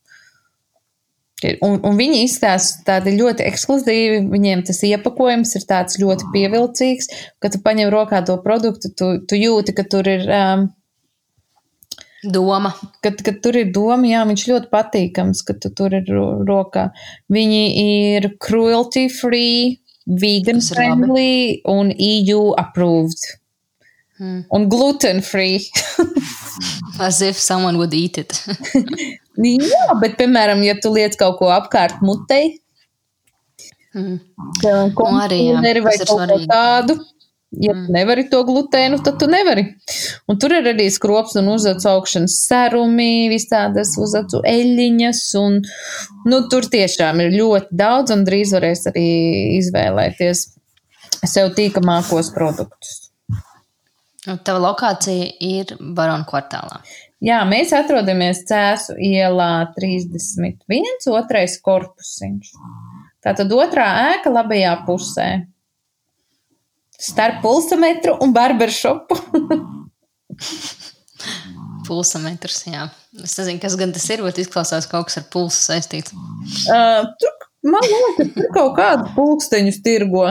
[1.61, 7.53] Un, un viņi izstāsta tādi ļoti ekskluzīvi, viņiem tas iepakojums ir tāds ļoti pievilcīgs, kad
[7.53, 10.65] tu paņem rokā to produktu, tu, tu jūti, ka tur ir um,
[12.25, 12.73] Doma.
[13.05, 16.89] kad, kad tur ir doma, jā, viņš ļoti patīkams, ka tu tur ir ro- rokā.
[17.29, 19.77] Viņi ir cruelty free,
[20.09, 23.29] vegan friendly un EU approved.
[24.17, 24.41] Hmm.
[24.49, 25.61] Un gluten free.
[27.07, 28.37] As if someone would eat it.
[29.37, 32.57] jā, bet, piemēram, ja tu liec kaut ko apkārt mutei,
[33.97, 34.17] Hmm.
[34.61, 36.97] konfitūri jā, vai tas ir kaut ko tādu.
[37.63, 39.63] Ja tu nevari to glutēnu, tad tu nevari.
[40.27, 45.61] Un tur ir arī skrops un uzacu augšanas serumi, visādas uzacu eļļiņas, un
[46.27, 49.07] nu, tur tiešām ir ļoti daudz, un drīz varēs arī
[49.61, 50.43] izvēlēties
[51.23, 53.06] sev tīkamākos produktus.
[54.27, 56.81] Un Tava lokācija ir Barona kvartālā.
[57.23, 62.51] Jā, mēs atrodamies Cēsu ielā 31, otrais korpusiņš.
[63.25, 65.29] Tātad otrā ēka labajā pusē.
[66.97, 69.17] Starp pulsametru un barberšopu.
[71.87, 72.87] Pulsametrs, jā.
[73.23, 76.13] Es nezinu, kas gan tas ir, bet izklausās kaut kas ar pulsu saistīts.
[76.13, 77.33] uh, tur,
[77.65, 80.25] man liekas, ka tur kaut kādu pulksteņus tirgo.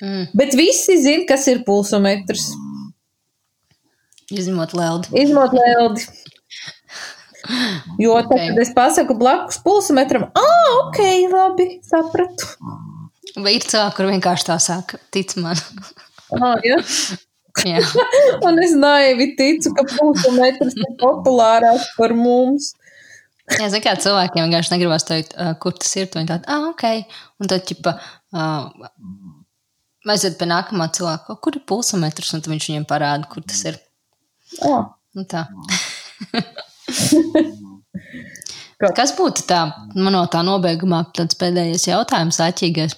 [0.00, 0.26] Mm.
[0.36, 2.48] Bet visi zina, kas ir pulsometrs.
[4.30, 5.10] Izņemot leldi.
[5.24, 6.06] Izmot lēldi.
[7.98, 8.42] Jo tad, Ok.
[8.50, 11.00] kad es pasaku blakus pulsometram, ah, ok,
[11.32, 12.50] labi, sapratu.
[13.40, 15.58] Vai ir cilvēki, kur vienkārši tā saka, tic man?
[16.36, 16.78] Ah, ja?
[17.72, 17.80] jā.
[18.46, 22.74] Un es naivi ticu, ka pulsometrs ir populārāks par mums.
[23.50, 26.06] Jā, zinu, kā cilvēkiem vienkārši negribas teikt, uh, kur tas ir.
[26.12, 26.84] Viņi tādi, ah, ok.
[27.42, 27.96] Un tad, ķipa,
[28.36, 28.90] uh,
[30.08, 33.76] aiziet pie nākamā cilvēka, kur ir pulsometrs, un viņš viņiem parāda, kur tas ir.
[34.66, 35.46] Oh, Nu, tā.
[38.96, 39.60] Kas būtu tā,
[39.96, 42.92] man no tā nobeigumā tāds pēdējais jautājums, aķīgais,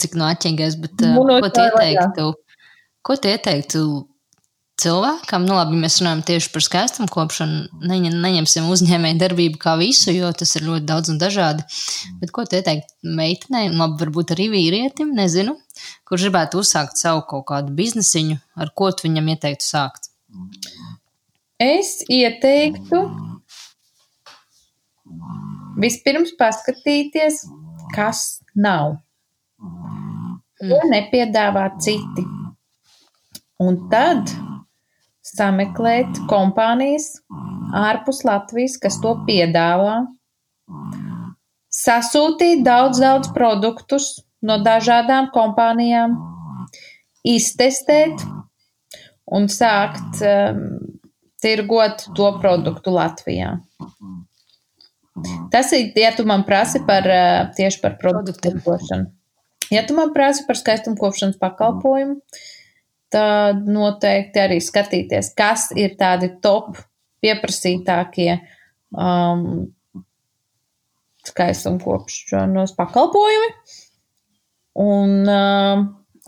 [0.00, 2.24] cik no aķīgais, bet uh, ko tu ieteiktu?
[3.04, 3.80] Ko tu ieteiktu
[4.86, 5.44] cilvēkam?
[5.48, 10.30] Nu, labi, mēs runājam tieši par skaistumu kopšanu, neņem, neņemsim uzņēmēju darbību kā visu, jo
[10.32, 11.66] tas ir ļoti daudz un dažādi.
[12.22, 15.56] Bet ko tu ieteiktu meitenei, labi, varbūt arī vīrietim, nezinu,
[16.08, 20.10] kurš gribētu uzsākt savu kaut kādu biznesiņu, ar ko tu viņam ieteiktu sākt?
[21.62, 23.02] Es ieteiktu
[25.80, 27.42] vispirms paskatīties,
[27.96, 28.26] kas
[28.56, 28.98] nav.
[30.56, 32.24] Ko nepiedāvā citi.
[33.60, 34.28] Un tad
[35.36, 37.12] sameklēt kompānijas
[37.76, 39.98] ārpus Latvijas, kas to piedāvā.
[41.76, 44.14] Sasūtīt daudz, daudz produktus
[44.46, 46.16] no dažādām kompānijām,
[47.26, 48.22] iztestēt
[49.36, 50.62] un sākt um,
[51.42, 53.56] tirgot to produktu Latvijā.
[55.52, 59.10] Tas ir, ja tu man prasi par uh, tieši par produktu tirgošanu.
[59.72, 62.20] Ja tu man prasi par skaistumkopšanas pakalpojumu,
[63.16, 66.76] tad noteikti arī skatīties, kas ir tādi top
[67.24, 68.34] pieprasītākie
[68.92, 69.66] um,
[71.26, 73.52] skaistumkopšanas pakalpojumi.
[74.76, 75.86] Un, um,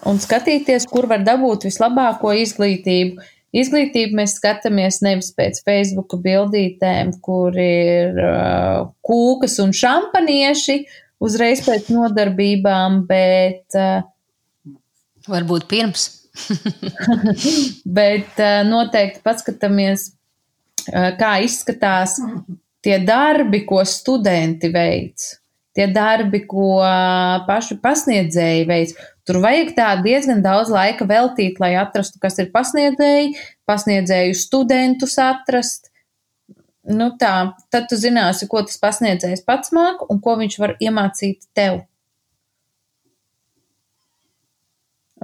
[0.08, 3.20] un skatīties, kur var dabūt vislabāko izglītību.
[3.58, 10.82] Izglītību mēs skatāmies nevis pēc Facebook bildītēm, kur ir uh, kūkas un šampanieši,
[11.24, 13.76] uzreiz pēc nodarbībām, bet.
[15.28, 16.17] Varbūt pirms.
[17.98, 20.12] bet noteikti paskatāmies,
[20.88, 22.16] kā izskatās
[22.84, 25.34] tie darbi, ko studenti veic.
[25.76, 26.80] Tie darbi, ko
[27.46, 28.94] paši pasniedzēji veic.
[29.28, 33.36] Tur vajag tā diezgan daudz laika veltīt, lai atrastu, kas ir pasniedzēji,
[33.68, 35.90] pasniedzēju studentus atrast,
[36.88, 37.34] nu tā,
[37.70, 41.82] tad tu zināsi, ko tas pasniedzējs pats māk un ko viņš var iemācīt tev.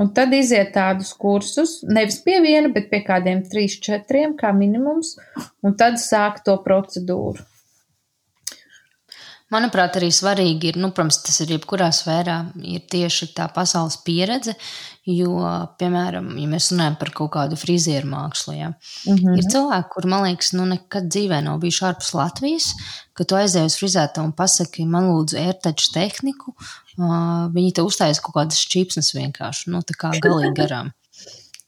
[0.00, 5.14] Un tad iziet tādus kursus, nevis pie viena, bet pie kādiem trīs, četriem, kā minimums,
[5.62, 7.44] un tad sāk to procedūru.
[9.54, 14.56] Manuprāt, arī svarīgi ir, nu, protams, tas ir jebkurā sfērā, ir tieši tā pasaules pieredze.
[15.04, 15.36] Jo,
[15.78, 19.36] piemēram, ja mēs runājam par kaut kādu frizieru mākslu, ja, mm -hmm.
[19.36, 22.70] ir cilvēki, kuriem, man liekas, nu, nekad dzīvē nav bijuši ārpus Latvijas,
[23.12, 28.22] ka tu aizēji uz frizētāju un pasaki, man lūdzu, ērtaču tehniku, uh, viņi te uzstājas
[28.24, 30.92] kaut kādas čipsnes vienkārši, nu, tā kā galīgi garām.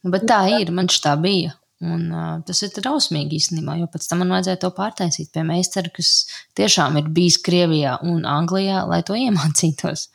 [0.07, 1.53] Bet tā ir, man šī tā bija.
[1.85, 5.91] Un, uh, tas ir drausmīgi īstenībā, jo pēc tam man vajadzēja to pārtaisīt pie meistara,
[5.93, 6.25] kas
[6.57, 10.07] tiešām ir bijis Krievijā un Anglijā, lai to iemācītos.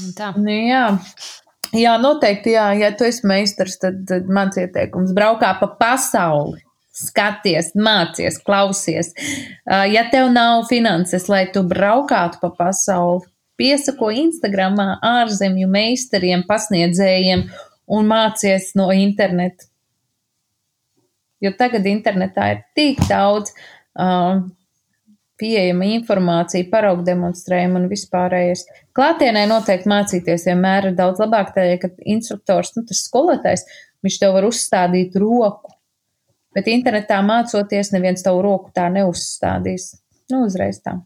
[0.00, 0.30] Un tā.
[0.40, 0.86] Nu, jā.
[1.76, 2.70] jā, noteikti, jā.
[2.80, 6.62] Ja tu esi meistars, tad, tad mans ieteikums braukā pa pasauli.
[6.92, 9.12] Skaties, mācies, klausies.
[9.16, 13.28] Uh, ja tev nav finanses, lai tu braukātu pa pasauli,
[13.60, 17.46] piesako Instagramā ārzemju meistariem, pasniedzējiem
[17.92, 19.68] un mācies no interneta
[21.42, 24.42] Jo tagad internetā ir tik daudz uh,
[25.42, 28.64] pieejama informācija, paraugu demonstrējumu un vispārējais.
[28.94, 33.66] Klātienē noteikti mācīties vienmēr ir daudz labāk, tādēļ, ka instruktors, nu, tas skolotājs,
[34.06, 35.74] viņš tev var uzstādīt roku.
[36.52, 39.94] Bet internetā mācoties, neviens tavu roku tā neuzstādīs.
[40.30, 40.98] Nu, uzreiz tā.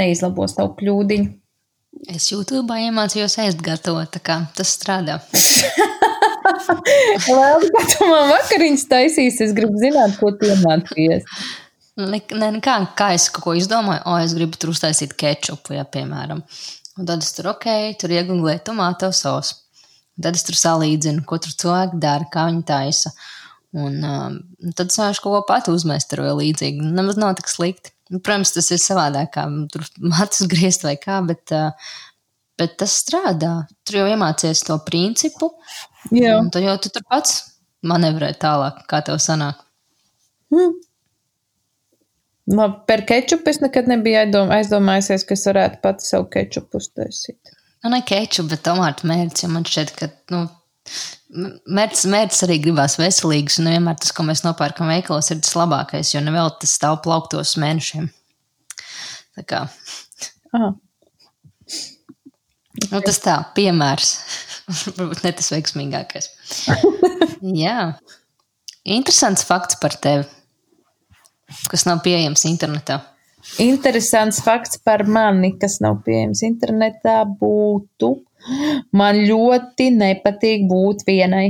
[0.00, 1.30] Neizlabos tavu kļūdiņu.
[2.12, 5.20] Es YouTube iemācījos ēst gatavot, tā kā tas strādā.
[6.42, 11.26] Labi, kā tu man vakariņas taisīsi, es gribu zināt, ko tu iemācījies.
[12.02, 15.84] Ne, ne, kā, kā es kaut ko izdomāju, o, es gribu tur uztaisīt kečupu, ja,
[15.84, 16.40] piemēram.
[16.98, 17.68] Un tad es tur, ok,
[18.00, 19.58] tur iegūlēju tomātu sausu.
[20.22, 23.12] Tad es tur salīdzinu, ko tur cilvēki dara, kā viņi taisa.
[23.72, 24.38] Un um,
[24.76, 26.92] tad vienkārši kaut ko pati uzmēstaroju līdzīgi.
[26.92, 27.94] Nemaz nav tik slikti.
[28.12, 31.96] Nu, protams, tas ir savādāk, kā tur matus griezt vai kā, bet, uh,
[32.60, 33.54] bet tas strādā.
[33.86, 35.52] Tur jau iemācies to principu,
[36.10, 36.38] Jā.
[36.40, 37.36] Un tad jau tu tur pats
[37.86, 39.60] manevrē tālāk, kā tev sanāk.
[40.52, 40.80] Hmm.
[42.52, 47.54] Labi, par kečupu es nekad nebiju aizdomājusies, ka es varētu pati savu kečupu uztaisīt.
[47.84, 50.42] Nu, ne kečupu, bet tomātu mērķis, jo man šķiet, ka, nu,
[51.78, 56.12] mērķis, mērķis arī gribās veselīgs, un vienmēr tas, ko mēs nopērkam veikalos, ir tas labākais,
[56.14, 58.10] jo nevēl tas stāv plauktos mēnešiem.
[59.38, 59.64] Tā kā.
[60.52, 60.74] Aha.
[62.90, 64.12] Nu, tas tā, piemērs.
[64.96, 66.28] Varbūt ne tas veiksmīgākais.
[67.62, 67.78] Jā.
[68.82, 70.26] Interesants fakts par tevi,
[71.70, 72.98] kas nav pieejams internetā.
[73.62, 78.14] Interesants fakts par mani, kas nav pieejams internetā, būtu.
[78.98, 81.46] Man ļoti nepatīk būt vienai.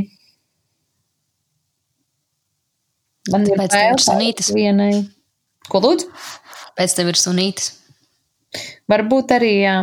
[3.33, 4.51] Man ir bail sunītis.
[4.53, 5.05] Vienai.
[5.71, 6.09] Ko lūdzu?
[6.77, 7.77] Pēc tev ir sunītis.
[8.91, 9.77] Varbūt arī, jā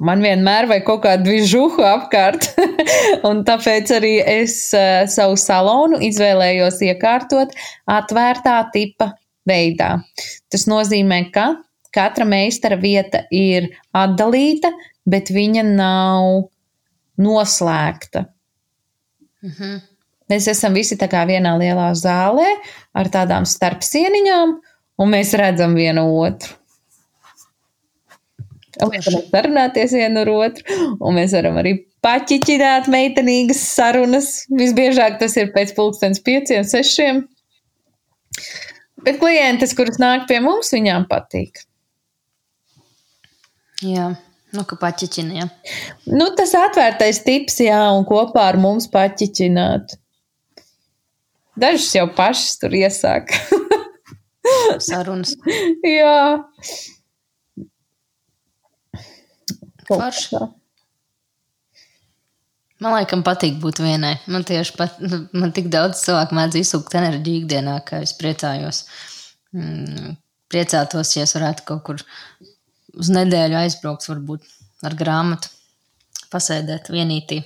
[0.00, 2.48] man vienmēr vajag kaut kādu vižuhu apkārt,
[3.28, 7.52] un tāpēc arī es uh, savu salonu izvēlējos iekārtot
[7.90, 9.12] atvērtā tipa
[9.48, 9.98] veidā.
[10.52, 11.52] Tas nozīmē, ka
[11.94, 14.72] katra meistara vieta ir atdalīta,
[15.10, 16.48] bet viņa nav
[17.20, 18.26] noslēgta.
[19.44, 19.78] Mhm.
[20.30, 22.46] Mēs esam visi tā kā vienā lielā zālē
[22.94, 24.52] ar tādām starpsieniņām,
[25.02, 26.59] un mēs redzam vienu otru.
[28.80, 31.74] Varam sarunāties vienu ar otru, un mēs varam arī
[32.04, 34.30] paķiķināt meitenīgas sarunas.
[34.52, 37.24] Visbiežāk tas ir pēc pulkstens pieciem, sešiem.
[39.04, 41.62] Bet klientes, kuras nāk pie mums, viņām patīk.
[43.84, 44.10] Jā.
[44.50, 45.46] Nu, ka paķiķina, jā.
[46.10, 49.94] Nu, tas atvērtais tips, jā, un kopā ar mums paķiķināt.
[51.60, 53.30] Dažas jau pašas tur iesāk.
[54.88, 55.36] Sarunas.
[55.86, 56.16] jā.
[59.90, 60.40] Forši.
[62.80, 64.14] Man laikam patīk būt vienai.
[64.32, 68.86] Man tieši pat, nu, man tik daudz cilvēku mēdz izsūkt enerģiju ikdienā, ka es priecājos.
[69.52, 70.14] Mm,
[70.50, 72.00] priecātos, ja es varētu kaut kur
[72.96, 74.46] uz nedēļu aizbraukt, varbūt
[74.88, 75.52] ar grāmatu,
[76.32, 77.42] pasēdēt vienītī.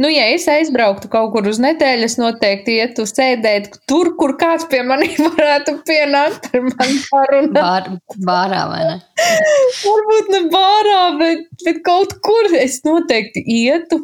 [0.00, 4.64] Nu, ja es aizbrauktu kaut kur uz nedēļu, es noteikti ietu sēdēt tur, kur kāds
[4.70, 7.52] pie manis varētu pienākt ar mani parunāt.
[7.58, 7.90] Bār,
[8.26, 8.96] bārā vai ne?
[9.82, 14.02] Varbūt ne bārā, bet, bet kaut kur es noteikti ietu,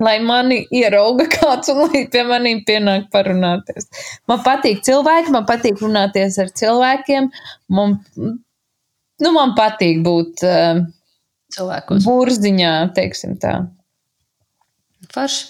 [0.00, 3.88] lai mani ierauga kāds un lai pie maniem pienāk parunāties.
[4.28, 7.32] Man patīk cilvēki, man patīk runāties ar cilvēkiem.
[7.76, 10.80] Man, nu, man patīk būt uh,
[11.56, 12.06] Cilvēkos.
[12.06, 13.60] burziņā, teiksim tā.
[15.14, 15.46] Forši.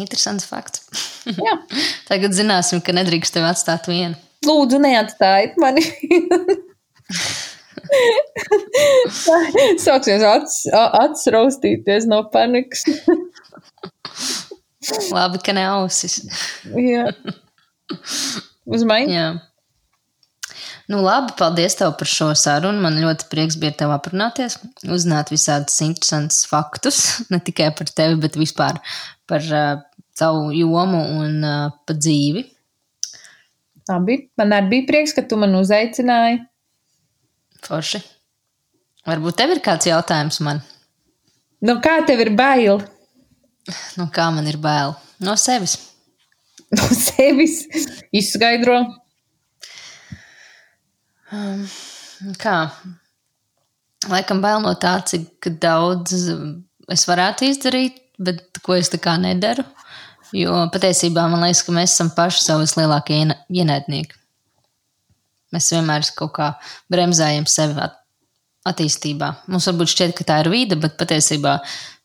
[0.00, 0.86] Interesants fakts.
[2.08, 4.16] Tagad zināsim, ka nedrīkst tevi atstāt vienu.
[4.46, 5.84] Lūdzu, neatstājiet mani.
[9.82, 12.86] Sāksies acis, raustīties no panikas.
[15.12, 16.22] Labi, ka ne ausis.
[16.72, 17.06] Jā.
[18.66, 19.12] Uz mani?
[19.12, 19.28] Jā.
[20.90, 22.82] Nu, labi, paldies tev par šo sarunu.
[22.82, 27.02] Man ļoti prieks bija ar tevi aprunāties, uzzināt visādus interesantus faktus,
[27.32, 28.80] ne tikai par tevi, bet vispār
[29.30, 29.82] par uh,
[30.18, 32.46] tavu jomu un uh, par dzīvi.
[33.90, 34.18] Labi.
[34.38, 36.42] Man arī bija prieks, ka tu man uzaicināji.
[37.66, 38.02] Forši.
[39.06, 40.62] Varbūt tev ir kāds jautājums man?
[41.62, 42.82] Nu, kā tev ir bail
[43.98, 44.96] Nu, kā man ir bail?
[45.22, 45.76] No sevis.
[46.78, 47.60] no sevis?
[48.14, 48.80] Izskaidro.
[52.42, 52.56] Kā?
[54.10, 56.14] Laikam bail no tā, cik daudz
[56.92, 59.64] es varētu izdarīt, bet ko es tā kā nedaru.
[60.36, 64.16] Jo patiesībā man liekas, ka mēs esam paši savi lielākie iena- ienaidnieki.
[65.52, 66.54] Mēs vienmēr kaut kā
[66.92, 67.98] bremzējam sevi at
[68.68, 69.28] attīstībā.
[69.50, 71.58] Mums varbūt šķiet, ka tā ir vide, bet patiesībā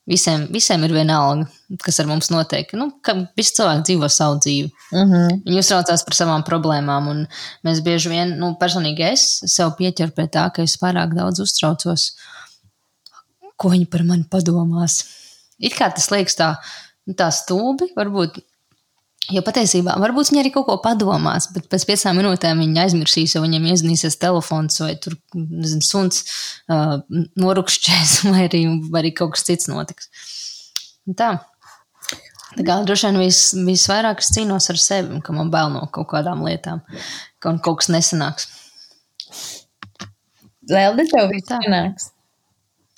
[0.07, 1.47] visiem, visiem ir vienalga,
[1.83, 2.71] kas ar mums notiek.
[2.79, 4.71] Nu, ka visi cilvēki dzīvo savu dzīvi.
[4.93, 5.35] Uh -huh.
[5.45, 7.27] Viņi uztraucās par savām problēmām, un
[7.67, 12.11] mēs bieži vien, nu, personīgi es sev pieķeru pie tā, ka es pārāk daudz uztraucos,
[13.57, 15.03] ko viņi par mani padomās.
[15.59, 16.55] It kā tas liekas tā,
[17.05, 18.39] nu, tā stulbi, varbūt.
[19.27, 23.41] Jo patiesībā, varbūt viņi arī kaut ko padomās, bet pēc piecām minūtēm viņi aizmirsīs, jo
[23.43, 26.21] viņiem iezinīsies telefons vai tur, nezinu, suns
[26.71, 27.01] uh,
[27.35, 30.07] norukšķēs, vai arī, vai arī kaut kas cits notiks.
[31.11, 31.33] Tā.
[32.53, 36.07] Tā kā droši vien vis, visvairāk es cīnos ar sevi, ka man bail no kaut
[36.13, 36.79] kādām lietām,
[37.43, 38.47] ka man kaut kas nesanāks.
[40.71, 42.09] Lelde, tev viss sanāks.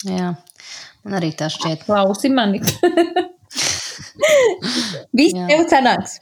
[0.06, 0.30] Jā,
[1.02, 1.84] man arī tā šķiet.
[1.90, 2.62] Klausi mani.
[5.18, 6.18] viss tev sanāks.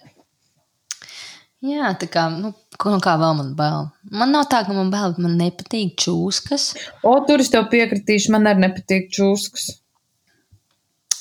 [1.64, 3.88] Jā, tā kā, nu, ko no kā vēl man bail.
[4.14, 6.70] Man nav tā, ka man bail, bet man nepatīk čūskas.
[7.02, 9.72] O, tur es tev piekritīšu, man arī nepatīk čūskas.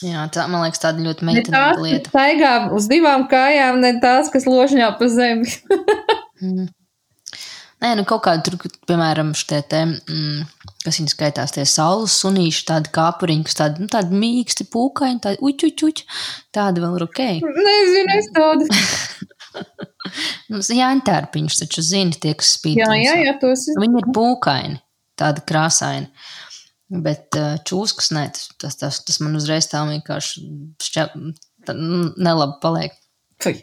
[0.05, 2.11] Jā, tā man liekas tāda ļoti meitenīga lieta.
[2.11, 5.49] staigā uz divām kājām, ne tās, kas ložņā pa zemi.
[7.81, 8.59] Nē, nu kaut kāda tur,
[8.89, 10.45] piemēram, šitie te, mm,
[10.87, 15.41] kas viņi skaitās, tie saules sunīši, tādi kāpuriņi, kas tādi, nu, tādi mīksti pūkaini, tādi
[15.43, 16.07] uķi, uķi, uķi,
[16.55, 17.23] tādi vēl ir ok.
[17.43, 18.69] Nezinu, es tādu.
[20.47, 22.77] Nu, Jāņtērpiņš taču zini, tie, kas spīd.
[22.79, 23.79] Jā, jā, jā, tos es.
[23.81, 24.77] Viņi ir pūkaini,
[25.19, 26.07] tādi krāsaini.
[27.03, 30.45] Bet uh, čūskas, nē, tas, tas, tas, tas man uzreiz tā vienkārši
[30.85, 31.17] šķiet,
[31.67, 32.95] nelabi paliek.
[33.43, 33.57] Fui.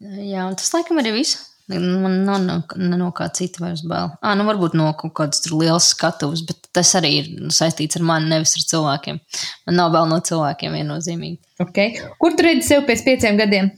[0.00, 1.49] Jā, un tas laikam arī viss.
[1.70, 4.10] Man nav no, no, no kā cita vairs bail.
[4.22, 8.30] Ah, nu varbūt no kaut kādas lielas skatuves, bet tas arī ir saistīts ar mani,
[8.32, 9.20] nevis ar cilvēkiem.
[9.68, 11.38] Man nav bail no cilvēkiem viennozīmīgi.
[11.62, 12.00] Okay.
[12.18, 13.70] Kur tu redzi sev pēc pieciem gadiem?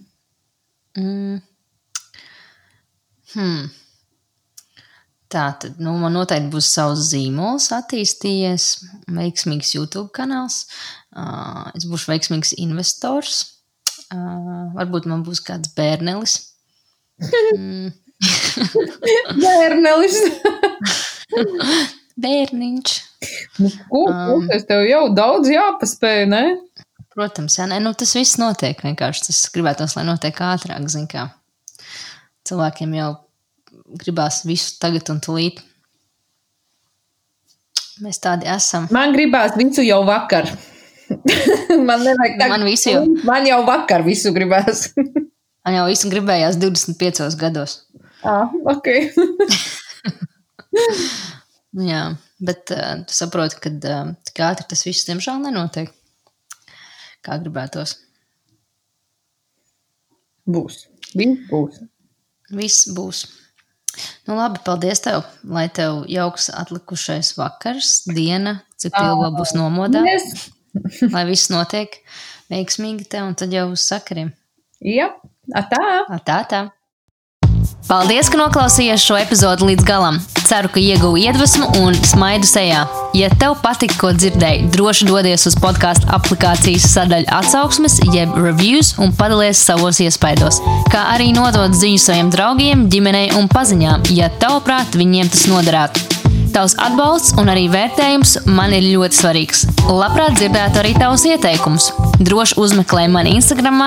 [0.97, 1.41] Mm.
[3.33, 3.71] Hmm.
[5.33, 8.67] Tā tad, nu, man noteikti būs savs zīmols attīstījies,
[9.17, 10.67] veiksmīgs YouTube kanāls.
[11.17, 13.39] Uh, es būšu veiksmīgs investors.
[14.13, 16.52] Uh, varbūt man būs kāds bērnelis.
[18.23, 20.17] Mm, Bērnelis.
[22.23, 22.93] bērniņš.
[23.63, 26.43] Nu, ko, ko, tas tev jau daudz jāpaspēj, ne?
[27.13, 29.25] Protams, jā, nē, nu, tas viss notiek vienkārši.
[29.29, 31.27] Tas gribētos, lai notiek ātrāk, zin kā.
[32.49, 33.11] Cilvēkiem jau
[34.03, 35.61] gribās visu tagad un tūlīt.
[38.03, 38.87] Mēs tādi esam.
[38.95, 40.49] Man gribās visu jau vakar.
[41.89, 42.55] Man nevajag tagad.
[42.55, 44.89] Man visu jau- Man jau vakar visu gribās.
[45.63, 47.83] Man jau visu gribējās 25 gados.
[48.27, 48.89] ah, ok.
[51.73, 52.01] Nu Jā,
[52.45, 55.89] bet uh, tu saproti, ka uh, tik ātri tas viss, diemžēl, nenotiek.
[57.25, 57.95] Kā gribētos.
[60.53, 60.83] Būs.
[61.17, 61.79] Viss būs.
[62.53, 63.23] Viss būs.
[64.27, 65.25] Nu, labi, paldies tev.
[65.49, 70.05] Lai tev jauks atlikušais vakars, diena, cik ilgi būs nomodā.
[70.09, 70.49] Yes.
[71.15, 72.03] Lai viss notiek
[72.53, 74.33] veiksmīgi tev, un tad jau uz sakariem.
[74.85, 75.09] Jā,
[75.53, 75.83] tā.
[76.25, 76.63] Tā, tā.
[77.89, 80.21] Paldies, ka noklausījāties šo epizodu līdz galam.
[80.47, 82.85] Ceru, ka ieguvu iedvesmu un smaidu sejā.
[83.19, 89.15] Ja tev patika, ko dzirdēji, droši dodies uz podkāstu aplikācijas sadaļu atsauksmes, jeb reviews un
[89.19, 90.63] padalies savos iespaidos.
[90.95, 96.32] Kā arī nodot ziņu saviem draugiem, ģimenei un paziņām, ja tavuprāt viņiem tas noderētu.
[96.53, 99.63] Tavs atbalsts un arī vērtējums man ir ļoti svarīgs.
[99.89, 101.89] Labprāt dzirdētu arī tavus ieteikumus.
[102.21, 103.81] Droši uzmeklē mani Instagram,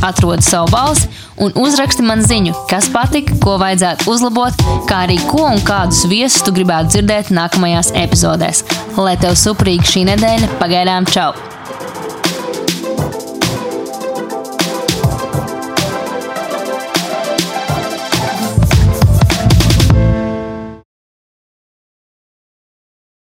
[0.00, 1.10] atrodi savu balsi
[1.42, 6.40] un uzraksti man ziņu, kas patika, ko vajadzētu uzlabot, kā arī ko un kādus viesus
[6.46, 8.64] tu gribētu dzirdēt nākamajās epizodēs.
[8.96, 11.51] Lai tev suprīgi šī nedēļa, pagaidām čau!